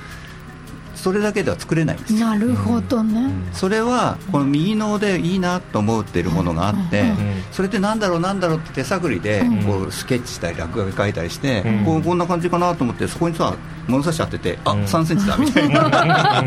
[1.03, 2.15] それだけでは作れないんです。
[2.15, 7.03] よなるほどね、それはこの右脳でいいなと思っているものがあって、
[7.51, 9.63] それってなんだろうなんだろうって手探りでうん。
[9.65, 11.85] こうスケッチしたり落書き書いたりして、うん。
[11.85, 13.53] こうこんな感じかなと思ってそこにさ
[13.89, 14.85] 物差し当てて、あうん。
[14.85, 16.45] 3センチだみたいな、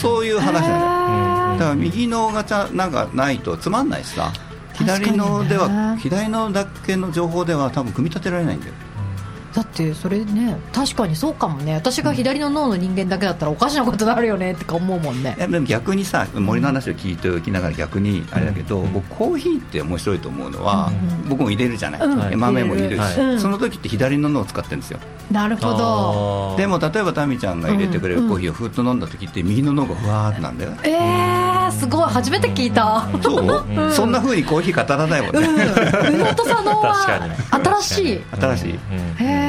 [0.00, 1.58] そういう話なん。
[1.58, 4.32] だだから右脳がちゃなんかないとつまんないしさ。
[4.74, 8.72] 左脳では左脳だけの情報では多分組み立てられないんだよ
[9.54, 11.74] だってそれね確かにそうかもね。
[11.74, 15.36] 私が左の脳の人間だけだったらおかしなことになるよねってか思うもんね。
[15.38, 18.92] えでも逆にさ森の話を聞いておきながら逆にあれだけど、うん。
[18.92, 22.30] 僕コーヒーって面白いと思うのは、うん僕も入れるじゃない、うん。
[22.30, 22.96] で豆も入れる。
[22.96, 23.16] し、はい。
[23.16, 23.40] うん。
[23.40, 24.98] その時って左の脳を使ってるんですよ。
[25.30, 26.54] なるほど。
[26.56, 32.10] でも例えばタミちゃんが入れてくれるコーヒーをふっと飲んだ時って右の脳がふわーってなんだよえー、すごい。
[32.10, 33.08] 初めて聞いた。
[33.22, 33.92] そう、うん。
[33.92, 35.56] そんな風にコーヒー語らないもんうん。
[35.56, 35.64] ね、
[36.12, 37.30] 宇野と佐野確かに。
[37.30, 37.36] は
[37.80, 38.20] 新しい。
[38.32, 38.72] 新しい。
[38.72, 38.78] うん。
[39.24, 39.41] へえー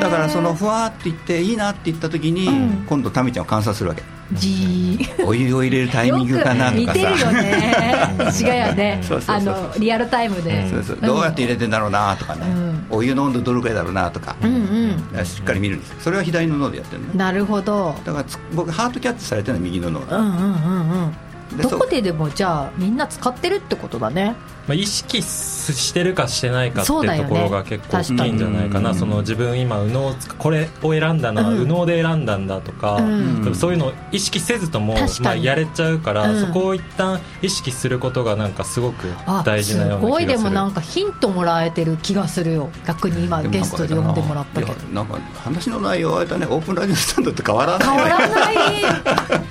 [0.00, 2.86] だからそのふわーって言っていいなって言った時に、うん。
[2.86, 4.02] 今度タミちゃんを観察するわけ。
[4.32, 5.26] じー。
[5.26, 8.40] お湯を入れるタイミングかなとかよく似てるよさね。
[8.40, 9.02] 違うよね。
[9.26, 10.98] あのリアルタイムで、そうそう。
[11.00, 12.86] どうやって入れてんだろうなとかね、うん。
[12.90, 15.96] お湯の温度どれくらいだろうなとか、うんしっかり見るんです。
[16.00, 17.94] それは左の脳でやってるのうんなるほど。
[18.04, 21.12] だからつ僕ハートキャッチされてるのは右の脳うんうんうんうん。
[21.56, 24.36] でどこででもじゃあみんな使ってるってことだね
[24.70, 28.94] まあ、意識してるかしてないかっていうところが結構大きいんじゃないかな。
[28.94, 31.58] その自分今右脳これを選んだな、うん。
[31.58, 33.54] 右脳で選んだんだとか、うん。
[33.56, 36.40] そういうのを意識せずとも、まあ、やれちゃうから、うん。
[36.40, 40.08] そこを一旦意識することがなんかすごくあ大事なような気がする。
[40.08, 44.72] すごいでもなんかヒントもらえてる気がするよ逆に今ゲストで呼んでもらったけど。
[44.92, 47.88] なんか話の内容はあれだねオープンラジオスタンドって変わらない。
[47.88, 48.56] 変わらない。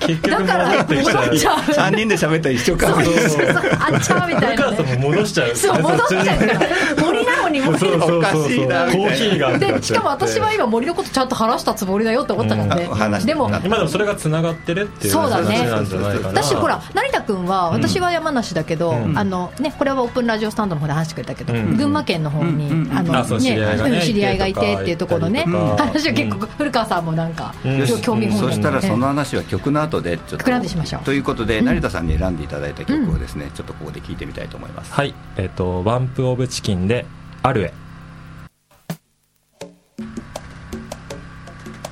[0.00, 1.24] 結局だから戻ってきちゃう。
[1.26, 3.46] 戻っちゃう3人で喋ったら一緒かそうそうそう。
[3.78, 5.56] あっちゃうみたいな古川さんも戻しちゃう。
[5.56, 6.60] そう戻っちゃうから。
[7.02, 13.26] 森なのにおかしいなコーヒーがでしかも私は今森のことちゃんと話したつもりだよって思ったからね、うん。
[13.26, 15.56] でもな今でもそれがつながってるっていうそうだね。
[15.56, 16.42] 話なんじゃないかな。
[16.42, 19.18] 私ほら成田君は私は山梨だけど、うん。
[19.18, 21.76] あのねこれはオープンラジオスタンドの方で話してくれたけど、うん。
[21.76, 27.54] 群馬県の方に、うんあのあそう知り合いがねうん知り合いがいてっていうところのね話を結構、古川さんもなんか、
[28.02, 31.02] 興味本位そしたらその話は曲の後でちょっと曲の後にしましょう。
[31.02, 37.06] ということで成田さんに選んでいただいた曲をですね、ちょっとここで聴いてみたいと思います、はいえっ、とワンプオブチキンで
[37.42, 37.72] アルエ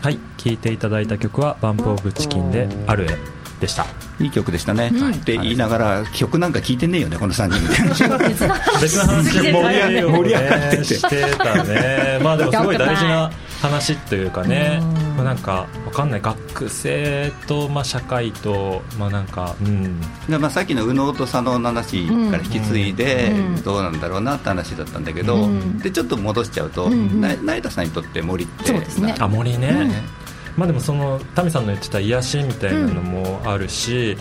[0.02, 3.16] はい聴いていただいた曲はバンプオブチキンでアルエ
[3.61, 3.87] でした。
[4.20, 5.11] いい曲でしたね、うん。
[5.12, 7.61] って言いながら曲なんか聴いてねえよねこの3人。
[7.61, 10.84] みたいな別な話 盛り上がってて。
[10.84, 12.20] してたね。
[12.22, 14.78] まあでもすごい大事な話というかね。
[14.80, 15.16] うん。
[15.16, 16.20] まあなんかわかんない。
[16.20, 20.00] 学生とまあ社会とまあなんかうん。
[20.28, 23.62] でまあ、さっきの右脳と左脳の話から引き継いでうん。
[23.62, 25.78] どうなんだろうなって話だったんだけど、うん。
[25.78, 29.14] でちょっと戻しちゃうと、うん成田さんにとって森ってそうですね。
[29.18, 29.90] あ森ね、うん。
[30.56, 34.16] まあでもそのタミさんの言ってた癒しみたいなのもあるし、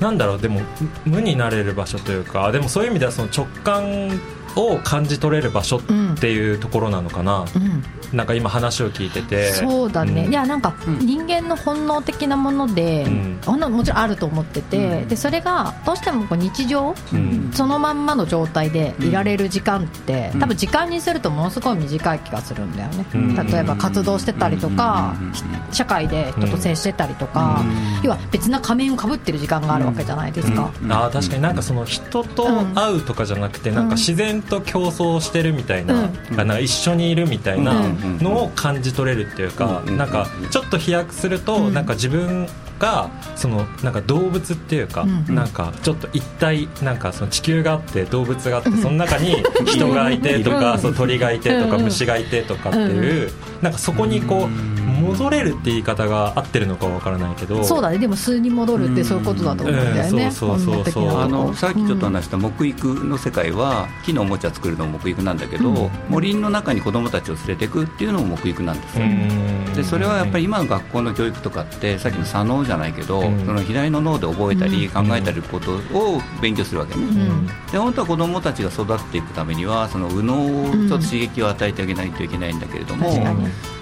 [0.00, 0.60] なんだろうでも
[1.04, 4.20] 無になれる場所というかでもそういう意味ではその直感
[4.54, 5.80] を感じ取れる場所っ
[6.18, 9.52] ていうところなのかな、うんなんか今話を聞いてて。
[9.52, 10.30] そうだね、ん。
[10.30, 10.98] いやなんかうん。
[11.06, 13.38] 人間の本能的なもので、うん。
[13.44, 15.08] ほんのもちろんあると思ってて、うん。
[15.08, 17.50] でそれがどうしてもこう日常、うん。
[17.52, 20.40] そのまんまの状態でいられる時間って、うん。
[20.40, 23.34] 多分時間にするとものすごい短い気がするんだよね、うん。
[23.34, 25.32] 例えば活動してたりとか、うん。
[25.72, 28.04] 社会で人と接してたりとか、うん。
[28.04, 30.92] 要は別な仮面をかぶってる時間があるわけじゃないですか、うん。
[30.92, 53.32] あー確かになんかその人と会うとかじゃなくて、なんか自然と競争してるみたいな,、うなんか一緒にいるみたいなうんのを感じ取れるっていうか、なんかちょっと飛躍すると、なんか自分がそのなんか動物っていうか、なんかちょっと一体なんかその地球があって動物があって、その中に人がいてとか、そう鳥がいてとか、虫がいてとかっていう、
[53.62, 57.62] なんかそこにこう戻れるって言い方が合ってるのかわからないけど。
[57.64, 57.98] そうだね。
[57.98, 65.90] でも数に戻るってそういうことだと思うんだよね、うんそうそうそうあのさっきちょっとうん話した木育の世界は木のおもちゃ作るのも木育なんだけど、うん。
[66.08, 69.72] 森の中に子どもたちを連れていくっていうのも木育なんですよ、うん。
[69.74, 73.44] でそれはやっぱり今の学校の教育とかってさっきの左脳じゃないけど、うん。
[73.44, 75.08] その左の脳で覚えたりうん。
[75.08, 77.46] 考えたりことを勉強するわけね、うん。
[77.70, 83.10] で本当は子どもたちが育っていくためにはその右脳をちょっと刺激を与えてあげないといけないんだけれども、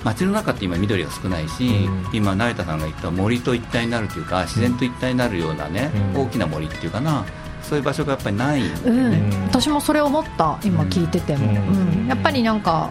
[0.02, 2.06] 街の中って今緑が少ないし、うん。
[2.12, 6.22] 今成田さんが言った森と一体になるというか自然と一体になるようなね、うん。
[6.22, 7.24] 大きな森っていうかな
[7.62, 9.44] そういう場所がやっぱりないんだうん。
[9.44, 12.00] 私もそれ思った今聞いてても、うん。
[12.00, 12.06] うん。
[12.06, 12.90] やっぱりなんか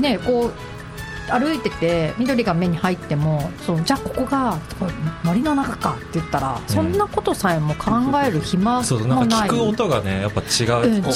[0.00, 0.52] ねこう
[1.30, 4.58] 歩いてて緑が目に入ってもそうじゃあここが
[5.22, 7.90] 森の中かって言ったら、そんなことさえも考
[8.24, 11.06] える暇もそうなんかない聞く音がねやっぱ違う、うん、違う、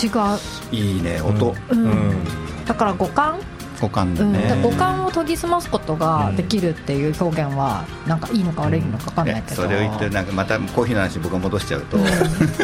[0.70, 1.84] いいね音、うん。
[1.86, 2.24] うん。
[2.64, 3.40] だから五感、
[3.80, 12.04] 五感うん、だね、五感を研ぎ澄ますことができるっていう表現はなんかいいのか悪いのか分かんないけど、それを言ってなんかまたコーヒーの話僕が戻しちゃうと、うん。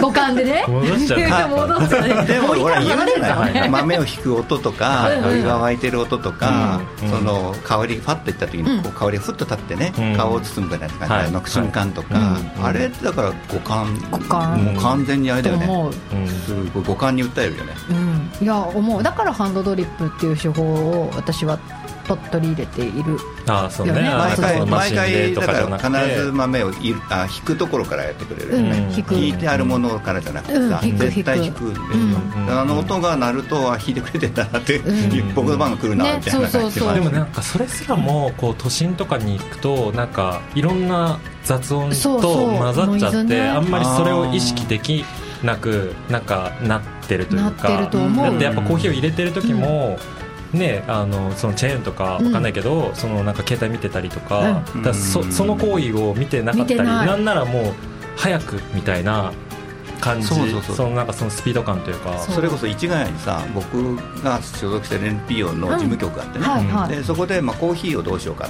[0.01, 0.65] 五感でね。
[0.69, 1.51] 戻しちゃう。
[1.51, 2.25] 戻すね。
[2.27, 3.53] でも森から俺言うじゃ離れない。
[3.55, 10.17] ね 豆を引く音とかお湯が沸いてる音とか、うんその香りパッといった時にこう香りがふっと立ってね、うん。
[10.17, 11.09] 顔を包むぐらいのはい。
[11.09, 13.87] 感じの瞬間とか、うんあれってだから五感。
[14.11, 14.65] 五感。
[14.65, 15.67] もう完全にあれだよね、
[16.47, 17.73] すごい五感に訴えるよね。
[17.91, 18.10] うん、
[18.41, 19.03] いや思う。
[19.03, 21.59] だからハンドドリップっていう手法を私は
[22.17, 23.19] と取り入れている。
[23.47, 23.93] ああそうね。
[23.93, 24.09] よね。
[24.09, 29.15] あ毎回毎回だから必ず豆をいあ引くところからやってくれるよね、うん引く。
[29.15, 30.55] 引いてあるものからじゃなくて。
[30.55, 31.65] さ、うん絶対引く。
[31.65, 31.87] んですよ、
[32.37, 32.41] う。
[32.41, 32.59] ん。
[32.59, 35.33] あの音が鳴るとあ引いてくれてんだなって、うん。
[35.35, 36.95] 僕の番が来るなねみたいな感じそうそうそう。
[36.95, 45.05] でもなんかそれすらもこう都心とかに行くとなんかいろんな雑音とそうそう混ざっちゃってあんまりそれを意識でき
[45.43, 47.69] なくなんかなってるというか。
[47.69, 48.27] なってると思う。
[48.27, 49.99] だってやっぱコーヒーを入れてる時も、
[50.53, 54.83] ね、あのそのチェーンとかわかんないけど、そのなんか携帯見てたりとか,、うん。
[54.83, 57.07] だそその行為を見てなかったりない。
[57.07, 57.75] なんならもう
[58.17, 59.33] 早くみたいな
[60.01, 60.91] 感じそうそうそう。
[60.91, 62.19] のなんかそのスピード感というか。
[62.19, 62.35] そう。
[62.37, 66.97] それこそ市ヶ谷にさ僕が所属してる NPO の事務局があってね、はいはい。
[66.97, 68.49] でそこでまあコーヒーをどうしようか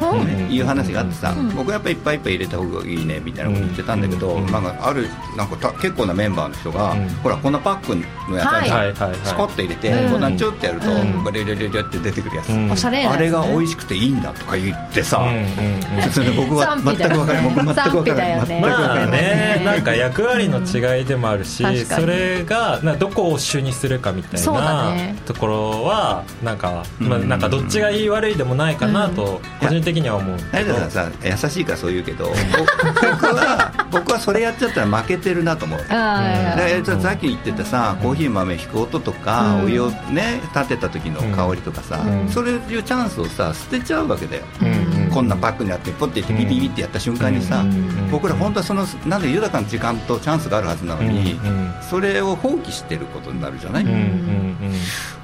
[0.00, 0.26] うん。
[0.26, 1.54] ねいう話があってさ、うん。
[1.54, 4.46] 僕はやっぱりいっぱいいっぱい入れた方がいいねみたいなこと言ってたんだけど、うん。
[4.46, 7.08] なんかあるなんかた結構なメンバーの人が、うん。
[7.22, 7.96] ほらこんなパック
[8.30, 9.16] のやつあるじゃんはい。
[9.24, 11.24] スコッと入れて、うんボタンちょってやると、うん。
[11.24, 16.10] ガリリリリリって出てくるやつ、あれが美味しくていいんだとか言ってさ、うんうんうん。
[16.10, 18.30] それで僕は全く分からない僕全く分からない。
[18.38, 18.60] よね。
[18.60, 25.16] 全く分かまあらない、ね、なんか役割の違いでもあるし、それがなどこを主にするかみたいなね。
[25.26, 27.28] ところはなんか、まあ、うん。
[27.28, 30.36] なんかどっちがいい悪いでもないかなと個人的には思う。
[30.52, 35.80] 成田さんさ優しいからそう言うけど僕は僕はそれやっちゃったら負けてるなと思う。
[35.88, 39.64] あーでさっき言ってたさコーヒー豆引く音とか、うん。
[39.64, 42.28] お湯をね立てた時の香りとかさ、うん。
[42.28, 54.56] そういうチャンスをさ捨てちゃうわけだよ、うんうんこんなパックにあってポッていってビビビってやった瞬間にさ、うん僕ら本当はそのなんで豊かな時間とチャンスがあるはずなのに、うんうんそれを放棄してることになるじゃない、うんうんうん。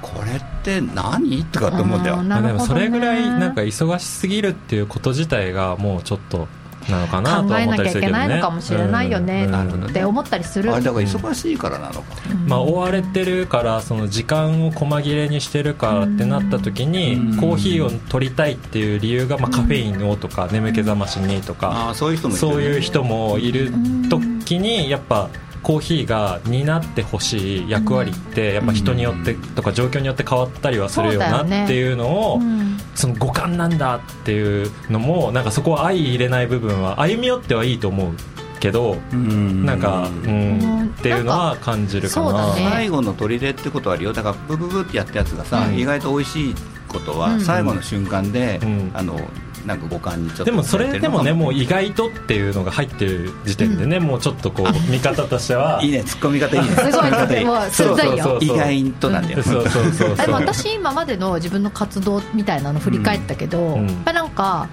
[0.01, 1.45] これって何？
[1.45, 2.15] とかって思うんだよ。
[2.15, 6.47] あーまあでもそれぐらいなんか忙しすぎるっていうこと自体がもうちょっと
[6.89, 8.19] なのかなと考は思っえなきゃいけたりするけどね。
[8.19, 9.45] ないのかもしれないよね。
[9.45, 9.51] うん。
[9.51, 10.73] なるほどねって思ったりする。
[10.73, 17.37] あれだから忙しいからなのか、うんまあ、追われてるからその時間を細切れにしてるからってなった時にうん。
[17.37, 23.71] コーヒーを取りたいっていう理由が、まあ、カフェインをとか眠気覚ましにとかそういう人もいるそういう人もいる
[24.09, 25.29] 時にやっぱ
[25.67, 32.77] コーヒーが担ってほしい役割ってやっぱ人によってとか状況によって変わったりはするよなっていうのをうん。
[32.95, 38.13] その五感なんだっていうのもなんかそこは相入れない部分は歩み寄ってはいいと思う
[38.61, 39.65] けどうん。
[39.65, 42.55] なんかうんっていうのは感じるかな。
[42.55, 42.69] ね。
[42.71, 44.13] 最後の砦ってことはあるよ。
[44.13, 45.77] だからブブブってやったやつがさ、うん。
[45.77, 46.55] 意外と美味しい
[46.87, 47.41] ことはうん。
[47.41, 48.91] 最後の瞬間で、うん。
[48.93, 49.19] あの
[49.67, 55.81] なんか五感にちょっとでもそれでもねもうい意外とっていうのが入ってる時点でね、もうちょっとこう 見方としては。
[55.83, 56.75] いいね突っ込み方いいね。
[56.75, 57.45] すごい突っ込み方いい。
[57.45, 58.37] もう鋭いよ。
[58.39, 59.43] 意外となんだよ。
[59.43, 60.15] そうそうそうそう。
[60.25, 63.87] でも私今までの自分の活動みたいなの振り返ったけど、うん。
[63.87, 64.69] やっぱなんか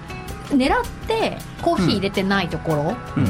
[0.49, 3.27] 狙ってコーヒー入れてないところうん。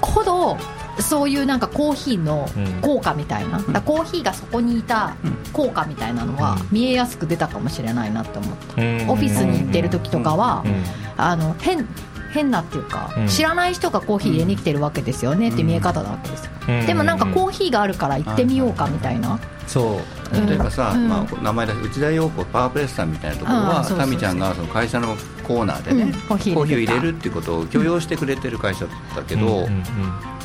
[0.00, 0.56] ほど
[1.00, 2.80] そういうなんかコーヒーのうん。
[2.80, 5.14] 効果みたいな、だからコーヒーがそこにいた
[5.52, 6.68] 効果みたいなのはうん。
[6.70, 9.10] 見えやすく出たかもしれないなって思った、うん。
[9.10, 10.82] オフィスに行ってる時とかは、うん。
[11.16, 11.86] あの変
[12.32, 13.26] 変なっていうか、うん。
[13.28, 16.86] 知らない人がコーヒー入れに来てるわけですよねって見え方なわけですよ、うん。
[16.86, 19.92] でもなんかコーヒーがあるから行ってみようかみたいな、そう。
[19.92, 21.08] うん例えばさ、うん。
[21.08, 26.12] まあ、名前だし内田陽子パワープレスさんみたいなところはタミちゃんがその会社のコーナーでね、うん。
[26.12, 29.68] コーヒーを入れるっていうことを許容してくれてる会社だけど、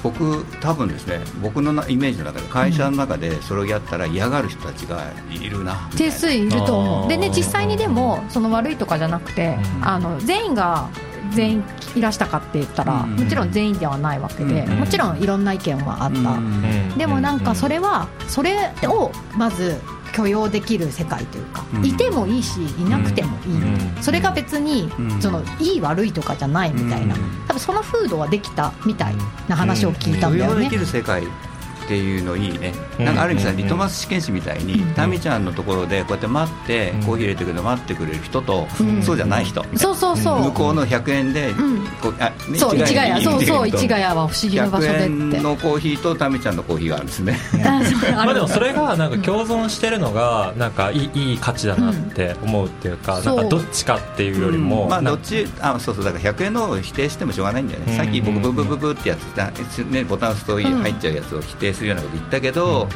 [0.02, 6.12] 僕多分ですね僕のなイメージの中で会社の中でそれをやったら嫌がる人たちがいるなみたいな。
[6.12, 7.10] 定数いると思う。
[7.10, 9.88] でね実際にでもその悪いとかじゃなくて、うん。
[9.88, 10.90] あの全員が
[11.32, 11.64] 全員
[11.96, 13.16] いらしたかって言ったら、うん。
[13.16, 14.80] もちろん全員ではないわけで、うん。
[14.80, 16.90] もちろんいろんな意見はあった、うん。
[16.98, 19.80] でもなんかそれはそれをまず
[20.14, 21.86] 許容できる世界というか、うん。
[21.86, 24.04] いてもいいしいなくてもいい、うん。
[24.04, 25.22] それが別にうん。
[25.22, 27.22] そのいい悪いとかじゃないみたいな、うん。
[27.48, 29.16] 多分その風土はできたみたい
[29.48, 30.56] な話を聞いたんだよね。
[30.56, 30.78] 許容でき。
[30.78, 31.24] る世界
[31.86, 33.06] っていうのいいね、うん。
[33.06, 33.58] なんかある意味さ、うん。
[33.58, 34.94] リトマス試験紙みたいに、うん。
[34.94, 37.04] タミちゃんのところでこうやって待って、うん。
[37.04, 41.86] コーヒー入れてくれる待ってくれる人と、うんそうじゃない人、そうそうそう、向こうの100円で、うん。
[42.02, 45.06] こうあねそう市ヶ谷そうそう市ヶ谷谷は不思議な場所でって。
[45.06, 47.38] 100円のコーヒーとタミちゃんのコーヒーがあるんですね。
[48.16, 53.22] まあでもそれがなんか共存してるのがなんかいいいい価値だなって思うっていうか、う。
[53.22, 56.06] んなんかどっちかっていうよりも、まあどっちあそうそう。
[56.06, 57.98] だから100円のを否定してもしょうがないんだよね、うん。
[57.98, 59.52] さっき僕ブブブブってやつだ、
[59.90, 62.88] ね、ボタン押すと入っちゃうやつを否定するようなこと言ったけど、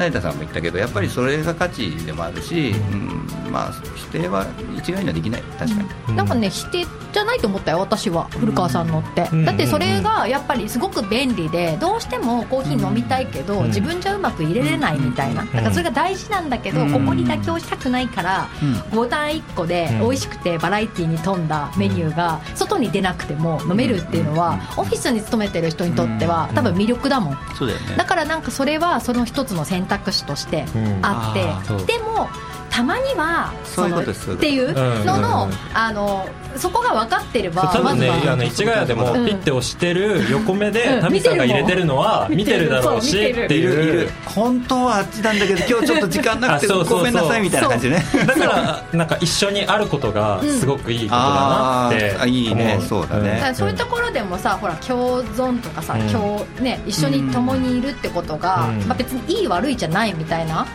[0.00, 3.20] 成田さんも言ったけどやっぱりそれが価値でもあるし、うん。
[3.50, 4.46] まあ、否定は
[4.78, 5.42] 一概にはできない。
[5.58, 6.16] 確かに、うん。
[6.16, 9.44] なんかね否定じゃないと思ったよ私は古川さんのって、うん。
[9.44, 13.66] だってそれがやっぱりすごく便利でどうしてもコーヒー飲みたいけど、うん。
[13.66, 16.92] 自分じゃうまく入れれないみたいな、だからそれが大事なんだけど、うん。
[16.92, 18.48] ここに妥協したくないから、
[18.94, 20.00] ボタン1個でうん。
[20.00, 27.38] 美味しくてバラエティに富んだメニューが外に出なくても飲めるっていうのは、オフィスに勤めてる人にとっては多分魅力だもん。
[27.58, 27.96] そうだよね。
[27.96, 31.00] だからなんかそれはその一つの選択肢としてうん。
[31.02, 32.28] あって、でも
[32.70, 34.32] たまにはそういうことです。
[34.32, 34.72] っていう
[35.04, 35.52] のの,、うん。
[35.74, 38.32] あのそこが分かってれば多分ね、まずは。
[38.32, 39.26] あの市ヶ谷でもうん。
[39.26, 41.00] ピッて押してる横目で、うん。
[41.00, 42.70] タミさんが入れてるのは見てる。
[42.70, 44.10] だろうしっているいいうる。
[44.24, 48.04] 本当はあっちなんだけど今日ちょっと時間なくて ごめんなさいみたいな感じね。
[48.26, 52.74] だからなんか一緒にあることがすごくいいことだなっていいね。
[52.78, 53.52] 思そうだね。
[53.54, 56.08] そういうところでもさほら共存とかさ、うん。
[56.08, 58.88] 共ね、一緒に共にいるってことが、うん。
[58.88, 60.66] まあ、別にいい悪いじゃないみたいな、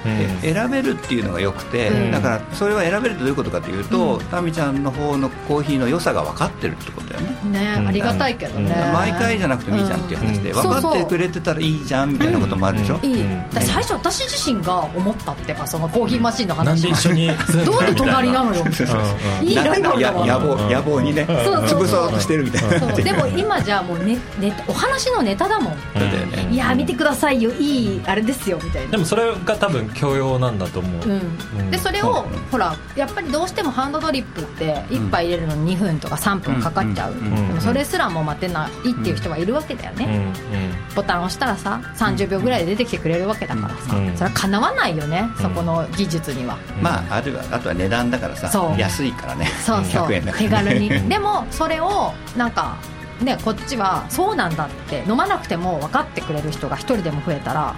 [0.42, 2.12] 選べるっていうのがよくて、て、うん。
[2.12, 7.88] だからそれは選べるとどういうことかというと、タミちゃんの方のコーヒーの良さが分かってるってことだよね、ねうん。
[7.88, 8.94] ありがたいけどね、うん。
[8.94, 10.56] 毎回じゃなくてもいいじゃんっていう話で、うん。
[10.62, 13.42] 分かってくれてたらいいじゃんみたいなこともあるでしょ、いい、うん。
[13.50, 18.66] だから最初私自身が思ったっていうかそのコーヒーマシンの話で一緒に住んどうで隣なののよ
[19.42, 22.96] いいいライバルだ野望にね、潰そうとしてるみたいな。
[22.96, 25.74] でも今じゃもうねねお話のネタだもん。
[25.74, 26.48] そうだよね。
[26.52, 27.52] いや見てくださいよ。
[27.52, 28.92] いいあれですよみたいな。
[28.92, 31.12] でもそれが多分教養なんだと思う、うん。
[31.12, 40.96] うんでそれをほらやっぱりどうしてもハンドドリップって1杯入れるのに2分とか3分かかっちゃう、でもそれすらも待てないっていう人がいるわけだよね、うん。
[40.96, 44.16] ボタンを押したらさ30秒ぐらいで出てきてくれるわけだからさ、うん。
[44.16, 46.58] それはかなわないよね、そこの技術には。
[46.78, 46.84] うん。
[46.84, 48.80] まああるあとは値段だからさそう。
[48.80, 49.48] 安いからね。
[49.66, 50.08] そうそう。
[50.08, 51.10] 100円だから手ね軽に。
[51.10, 52.78] でもそれをなんか
[53.22, 57.76] ねこっちはそうなんだって飲まなくても分かってくれる人が一人でも増えたら、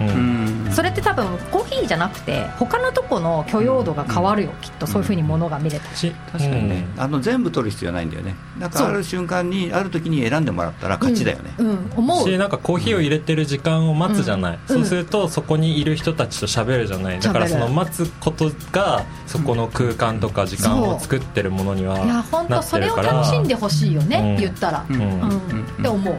[0.72, 5.94] それって多分コーヒーじゃなくて他のとこの許容度が変わるよ、きっとそういうふうにものが見れた。
[5.94, 8.34] し確かにね、あの全部取る必要ないんだよね。
[8.58, 11.92] だからある瞬間にある時に選んでもらったら勝ちだよね、うん、うん。
[11.96, 12.28] 思う。
[12.28, 12.48] しなん。
[12.48, 14.76] かコーヒーを入れてる時間を待つじゃない、うん。
[14.76, 23.46] そうするとそこにいる人たちと喋るじゃないだからその待つことがそこの空間とか時間を作ってるものにはいや本当なっそれをてるから楽しん。
[23.46, 24.40] でほしいよね、うん。
[24.40, 26.18] 言ったら、うんって思う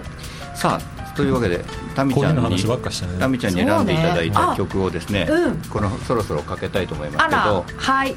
[0.55, 1.63] さあというわけで
[1.95, 3.19] タミちゃんに話ばっかしてね。
[3.19, 5.57] タミちゃんに選んでいただいた曲をですねうん。
[5.69, 8.15] このそろそろかけたいと思いますあらけどはい。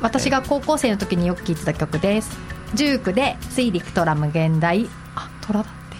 [0.00, 2.38] 私が高校生の時によく聴いてた曲です。
[2.74, 4.88] ジュークで水陸トラム現代。
[5.16, 5.96] あトラだって。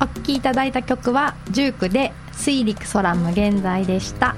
[0.04, 4.36] お聴きいただいた曲はジュークで水陸ソラム現在でした。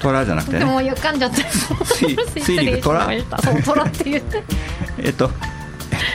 [0.00, 0.58] トラじゃなくてね。
[0.60, 1.42] でも浮かんじゃって
[1.84, 3.00] 水水陸トラ？
[3.02, 4.42] 失礼しましたそうトラって言って。
[4.98, 5.30] えっと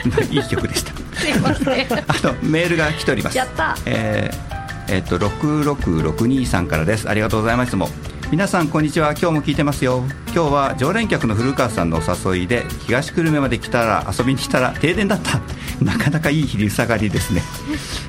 [0.30, 0.92] いい曲でした。
[1.18, 1.86] すいません。
[1.92, 3.36] あのメールが来ております。
[3.36, 3.76] やった。
[3.86, 4.58] えー
[4.90, 7.08] えっと6662さんからです。
[7.08, 7.90] ありがとうございますも
[8.30, 9.10] 皆さんこんにちは。
[9.12, 10.02] 今日も聞いてますよ。
[10.34, 15.40] 今日は常連客の古川さんのお誘いで東久留米まで来たら遊びに来たら停電だった。
[15.84, 17.42] なかなかいい昼下がりですね。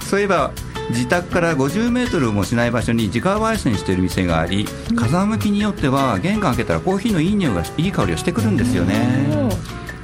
[0.10, 0.52] そういえば
[0.90, 4.66] 自宅から50メートルもしない場所に自家焙煎している店があり
[4.96, 9.50] 風向きによっては玄関開けたらコーヒーのいい匂いがいい香りがしてくるんですよね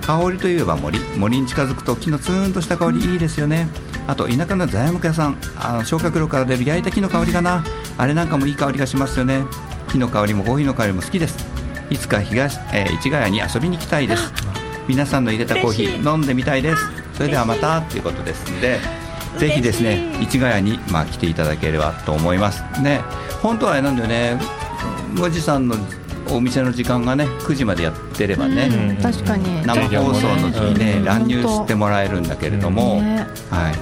[0.06, 1.00] 香りといえば森。
[1.18, 3.14] 森に近づくと木のツーンとした香り。
[3.14, 3.68] いいですよね。
[4.08, 5.38] あと田舎の材木屋さん。
[5.58, 7.64] あの焼却炉から出る焼いた木の香りかな。
[7.98, 9.44] あれなんかもいい香りがしますよね。
[9.92, 11.44] 木の香りもコーヒーの香りも好きです。
[11.90, 14.32] いつか東、えー市ヶ谷に遊びに行きたいです。
[14.88, 16.84] 皆さんの入れたコーヒー飲んでみたいです。
[17.16, 17.82] それではまた。
[17.82, 18.80] ということですので
[19.40, 22.64] ぜひですね市ヶ谷に、まあ、来ていただければと思います。
[22.80, 23.02] ね。
[23.42, 24.40] 本当はあれなんだよね。
[25.20, 25.76] おじさんの
[26.30, 29.66] お店の時間がね9時までやってればね、うん確かに。
[29.66, 31.06] 生放送の時にね、うん。
[31.06, 33.28] 乱入してもらえるんだけれども、ね。
[33.50, 33.74] はい、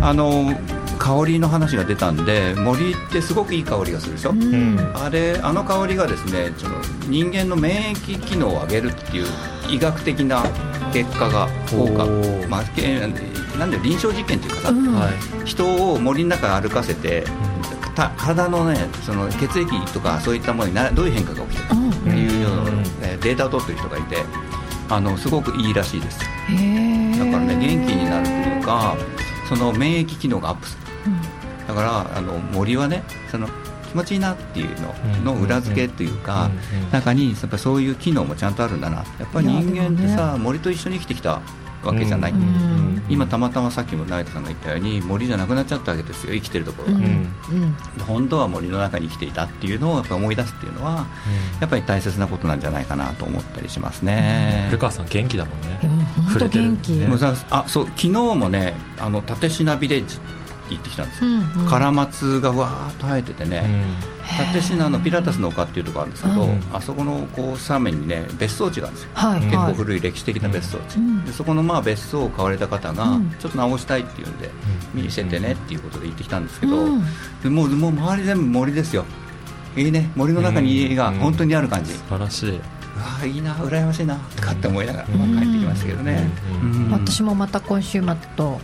[0.00, 0.52] あの
[0.98, 4.78] 香りの話が出たんで森ってすごくいい香りがするでしょ、うん。
[4.94, 6.76] あれあの香りがですねその
[7.08, 9.26] 人間の免疫機能を上げるっていう
[9.70, 10.44] 医学的な
[10.92, 12.04] 結果が効果
[12.48, 14.94] まあ、けなんで臨床実験っていうかさ、うん。
[14.94, 15.46] はい。
[15.46, 17.24] 人を森の中歩かせて
[18.00, 22.68] た体のねその血液とかそういったものになどういう変化が起きてるかっていうような、うん。
[23.02, 24.16] えーデータを取ってる人がいて
[24.88, 26.18] あのすごくいいらしいです。
[26.18, 28.96] だからね元気になるというか
[29.48, 30.82] その免疫機能がアップする。
[31.68, 33.46] だからあの森はねその
[33.90, 36.48] 気持ちいいなっていうのの裏付けというか、
[36.92, 38.98] 中にやっぱそういう機能もちゃんとあるんだな。
[38.98, 41.40] やっぱり人間ってさ、森と一緒に生きてきた
[41.82, 42.38] わけじゃない、うん。
[42.38, 43.02] うん。
[43.08, 47.04] 今たまたまさっきも成田さんが言ったように森じゃなくなっちゃったわけですよ生きてるところが、うん。
[47.04, 47.10] うん。
[47.10, 47.74] うん。
[48.06, 51.06] 本当は森の中に生きていたっていうのをやっぱ思い出すっていうのは
[51.60, 55.80] やっぱり大切なことなんじゃないかなと思ったりしますね、古川さん元気だもんね。
[55.82, 55.90] うん。
[56.24, 56.86] 本当元気。
[56.86, 60.18] 触れてるもうさあそう昨日もねあの立科ビレッジ
[60.74, 61.68] 行ってきたんですよ、うんうん。
[61.68, 63.84] カラマツがわーっと生えててね、
[64.54, 66.62] 立科のピラタスの丘っていうところあるんですけど、うん。
[66.72, 69.10] あそこのこう斜面にね別荘地があるんですよ。
[69.14, 71.24] はい結構はい古い歴史的な別荘地、うん。
[71.24, 74.50] でそこのまあ別荘を買われた方が、うんちょっと直したいっていうんで、
[74.94, 77.02] 見せてねっていうことで行ってきたんですけど、うん。
[77.42, 79.04] でもうもう周り全部森ですよ。
[79.76, 80.10] いいね。
[80.16, 82.60] 森の中に家が本当にある感じ、素晴らしい。
[83.02, 85.34] ああいいな羨ましいなとかって思いながら、うん。
[85.34, 86.28] まあ帰ってきましたけどね、
[86.62, 86.84] うん。
[86.86, 86.90] うん。
[86.90, 88.60] 私もまた今週末と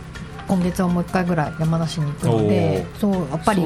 [0.47, 3.61] 今月はもう一回ぐらい山梨に行くのでそうやっぱり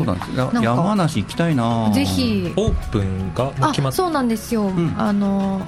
[0.61, 1.91] 山梨行きたいな。
[1.93, 2.51] ぜひ。
[2.55, 4.95] オープンが決まっあそうなんですよ、ん。
[4.97, 5.61] あの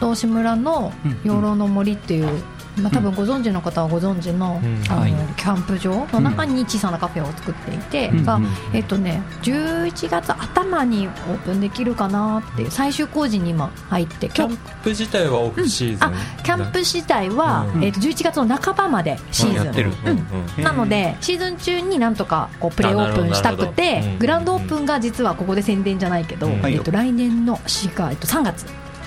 [0.00, 2.42] 道志村のうん養老の森っていう
[2.76, 4.82] まあ、多分ご存知の方はご存知の,、うん。
[4.88, 5.12] あのはい。
[5.36, 8.40] キャンプ場の中に小さなカフェを作っていて、が
[8.72, 16.12] えっとね、11月頭にオープンできるかなっていう最終工事に今入ってキャンプ自体はオフシーズン、あ
[16.42, 17.84] キャンプ自体は、うん。
[17.84, 19.92] えっと11月の半ばまでシーズン。
[20.56, 20.64] うん。
[20.64, 26.66] なのでシーズン中になんとかこうプレーオープンしたくてグランドオープンが実はここで宣伝じゃないけど、うん。
[26.66, 28.66] えっと来年の4月、えっと、3月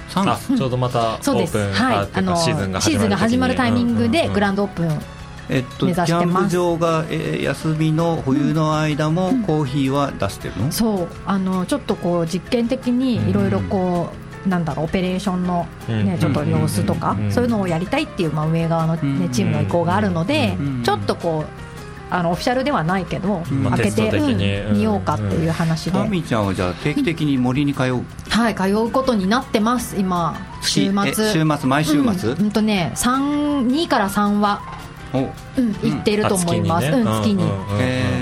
[0.09, 1.97] 3あ月ちょうどまたオそうです、ープン、はい。
[1.97, 2.67] あっていうかシーズ
[3.07, 5.15] ンが始まるタイミングでグランドドオープン
[5.49, 6.45] えっと、目キャン指してます。
[6.47, 11.07] プ場が、えー休みの冬の間もコーヒーは出してるの、そう。
[11.25, 14.09] あのちょっとこう実験的にいろいろこ
[14.45, 16.19] う、なんだろうオペレーションの、ねうん。
[16.19, 20.83] ちょっと様子とか、うんそういうのをやりたいっていう、まあ、運営側の、ねうんチームの意向があるので、うん。
[20.83, 21.64] ちょっとこう
[22.09, 30.35] あのオフィシャルではないけど、まあ開けて、うん見ようかっていう話で、タミちゃんはじゃあ定期的に森に通う、はい、通うことになってます今。
[30.61, 31.09] 週末。
[31.09, 34.61] え週末毎週末、うん、うんとね3 2から3は、
[35.13, 35.19] お。
[35.19, 37.03] うん、行ってると思います、うん。
[37.05, 37.43] 月に。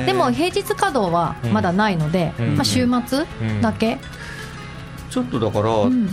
[0.05, 2.55] でも平日稼働はまだないので、うん。
[2.55, 3.25] まあ、週末
[3.61, 3.99] だけ、
[5.09, 6.09] ちょっとだから、うん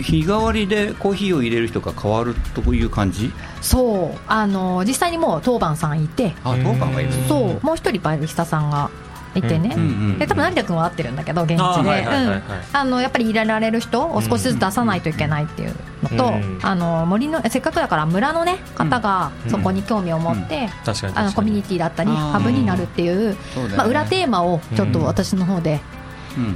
[0.00, 3.30] 日替わりでコーヒーを入れる人が変わるという感じ？
[3.60, 4.18] そう。
[4.26, 7.60] あの実際にもう当番さんいて、あ当番がいるうんそう。
[7.64, 8.90] もう一人バリスタさんが
[9.34, 12.36] いてね、うんうんで多分成田君は会ってるんだけど現地で、あーはいはいはいはい。
[12.38, 12.42] うん。
[12.72, 23.36] あのやっぱり入れられる人を少しずつ出さないといけないっていうのと、うんあの森のせっかくだから村の、ね、方がそこに興味を持って、確かにあのコミュニティだったりハブになるっていう、ね。
[23.76, 25.99] まあ、裏テーマをちょっと私の方で、うん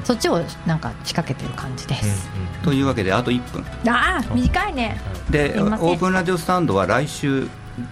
[0.05, 2.29] そっちをなんか仕掛けてる感じです、
[2.63, 3.65] というわけであと1分。
[3.93, 5.01] ああ短いね。
[5.31, 7.49] でオープンラジオスタンドは来週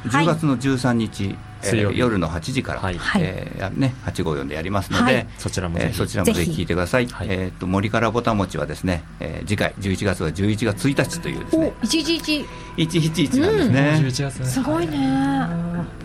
[0.07, 1.99] 10月の13日、えー水曜日。
[1.99, 2.99] 夜の8時から、はい。
[3.19, 5.27] えーね、854でやりますので、はい。
[5.39, 5.91] そちらもぜひ。
[5.91, 7.27] えーそちらもぜひ聞いてください、はい。
[7.31, 12.47] えー、と森からぼたもちはですね、えー次回11月は11月1日というですおね111
[12.77, 14.47] 111なんですね、11月ね。
[14.47, 14.97] すごいね。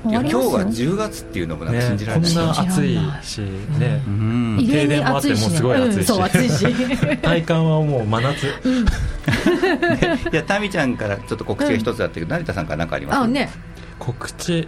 [0.05, 0.91] いや今日はますよ。
[0.93, 4.03] 10月っていうのもなんかね信じられない、こんな暑いしね。
[4.07, 4.67] うん。
[4.69, 6.11] 停電もあってもすごい暑いし。
[6.13, 7.17] うん暑いし。
[7.21, 8.47] 体感はもう真夏。
[10.31, 13.19] いやタミちゃんからちょっと告知が一つあったけど、成田さんから何かあります？
[13.19, 13.49] あね。
[13.99, 14.67] 告知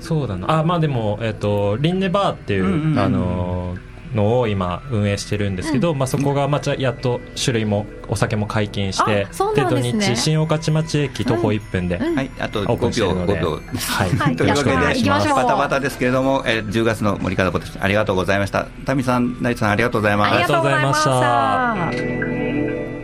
[0.00, 0.60] そうだな。
[0.60, 2.98] あまあでも、えっとリンネバーっていう、うんうんうん。
[2.98, 3.76] あの
[4.14, 9.64] のを今運営してるんですけど、まあ、そこがまたやっと種類もお酒も解禁してですね。
[9.68, 12.14] 土日新御徒町駅徒歩1分で、うん。
[12.14, 13.50] はい、あとオープンして5秒、るので5秒。
[13.50, 14.10] はい。
[14.10, 14.50] はいという。
[14.50, 18.66] わけで、バタバタですけれども、えー10月の森からぼたありがとうございました。
[18.84, 20.32] タミさん、成田さん、ありがとうございます。
[20.32, 22.95] ありがとうございましありがとうございましたた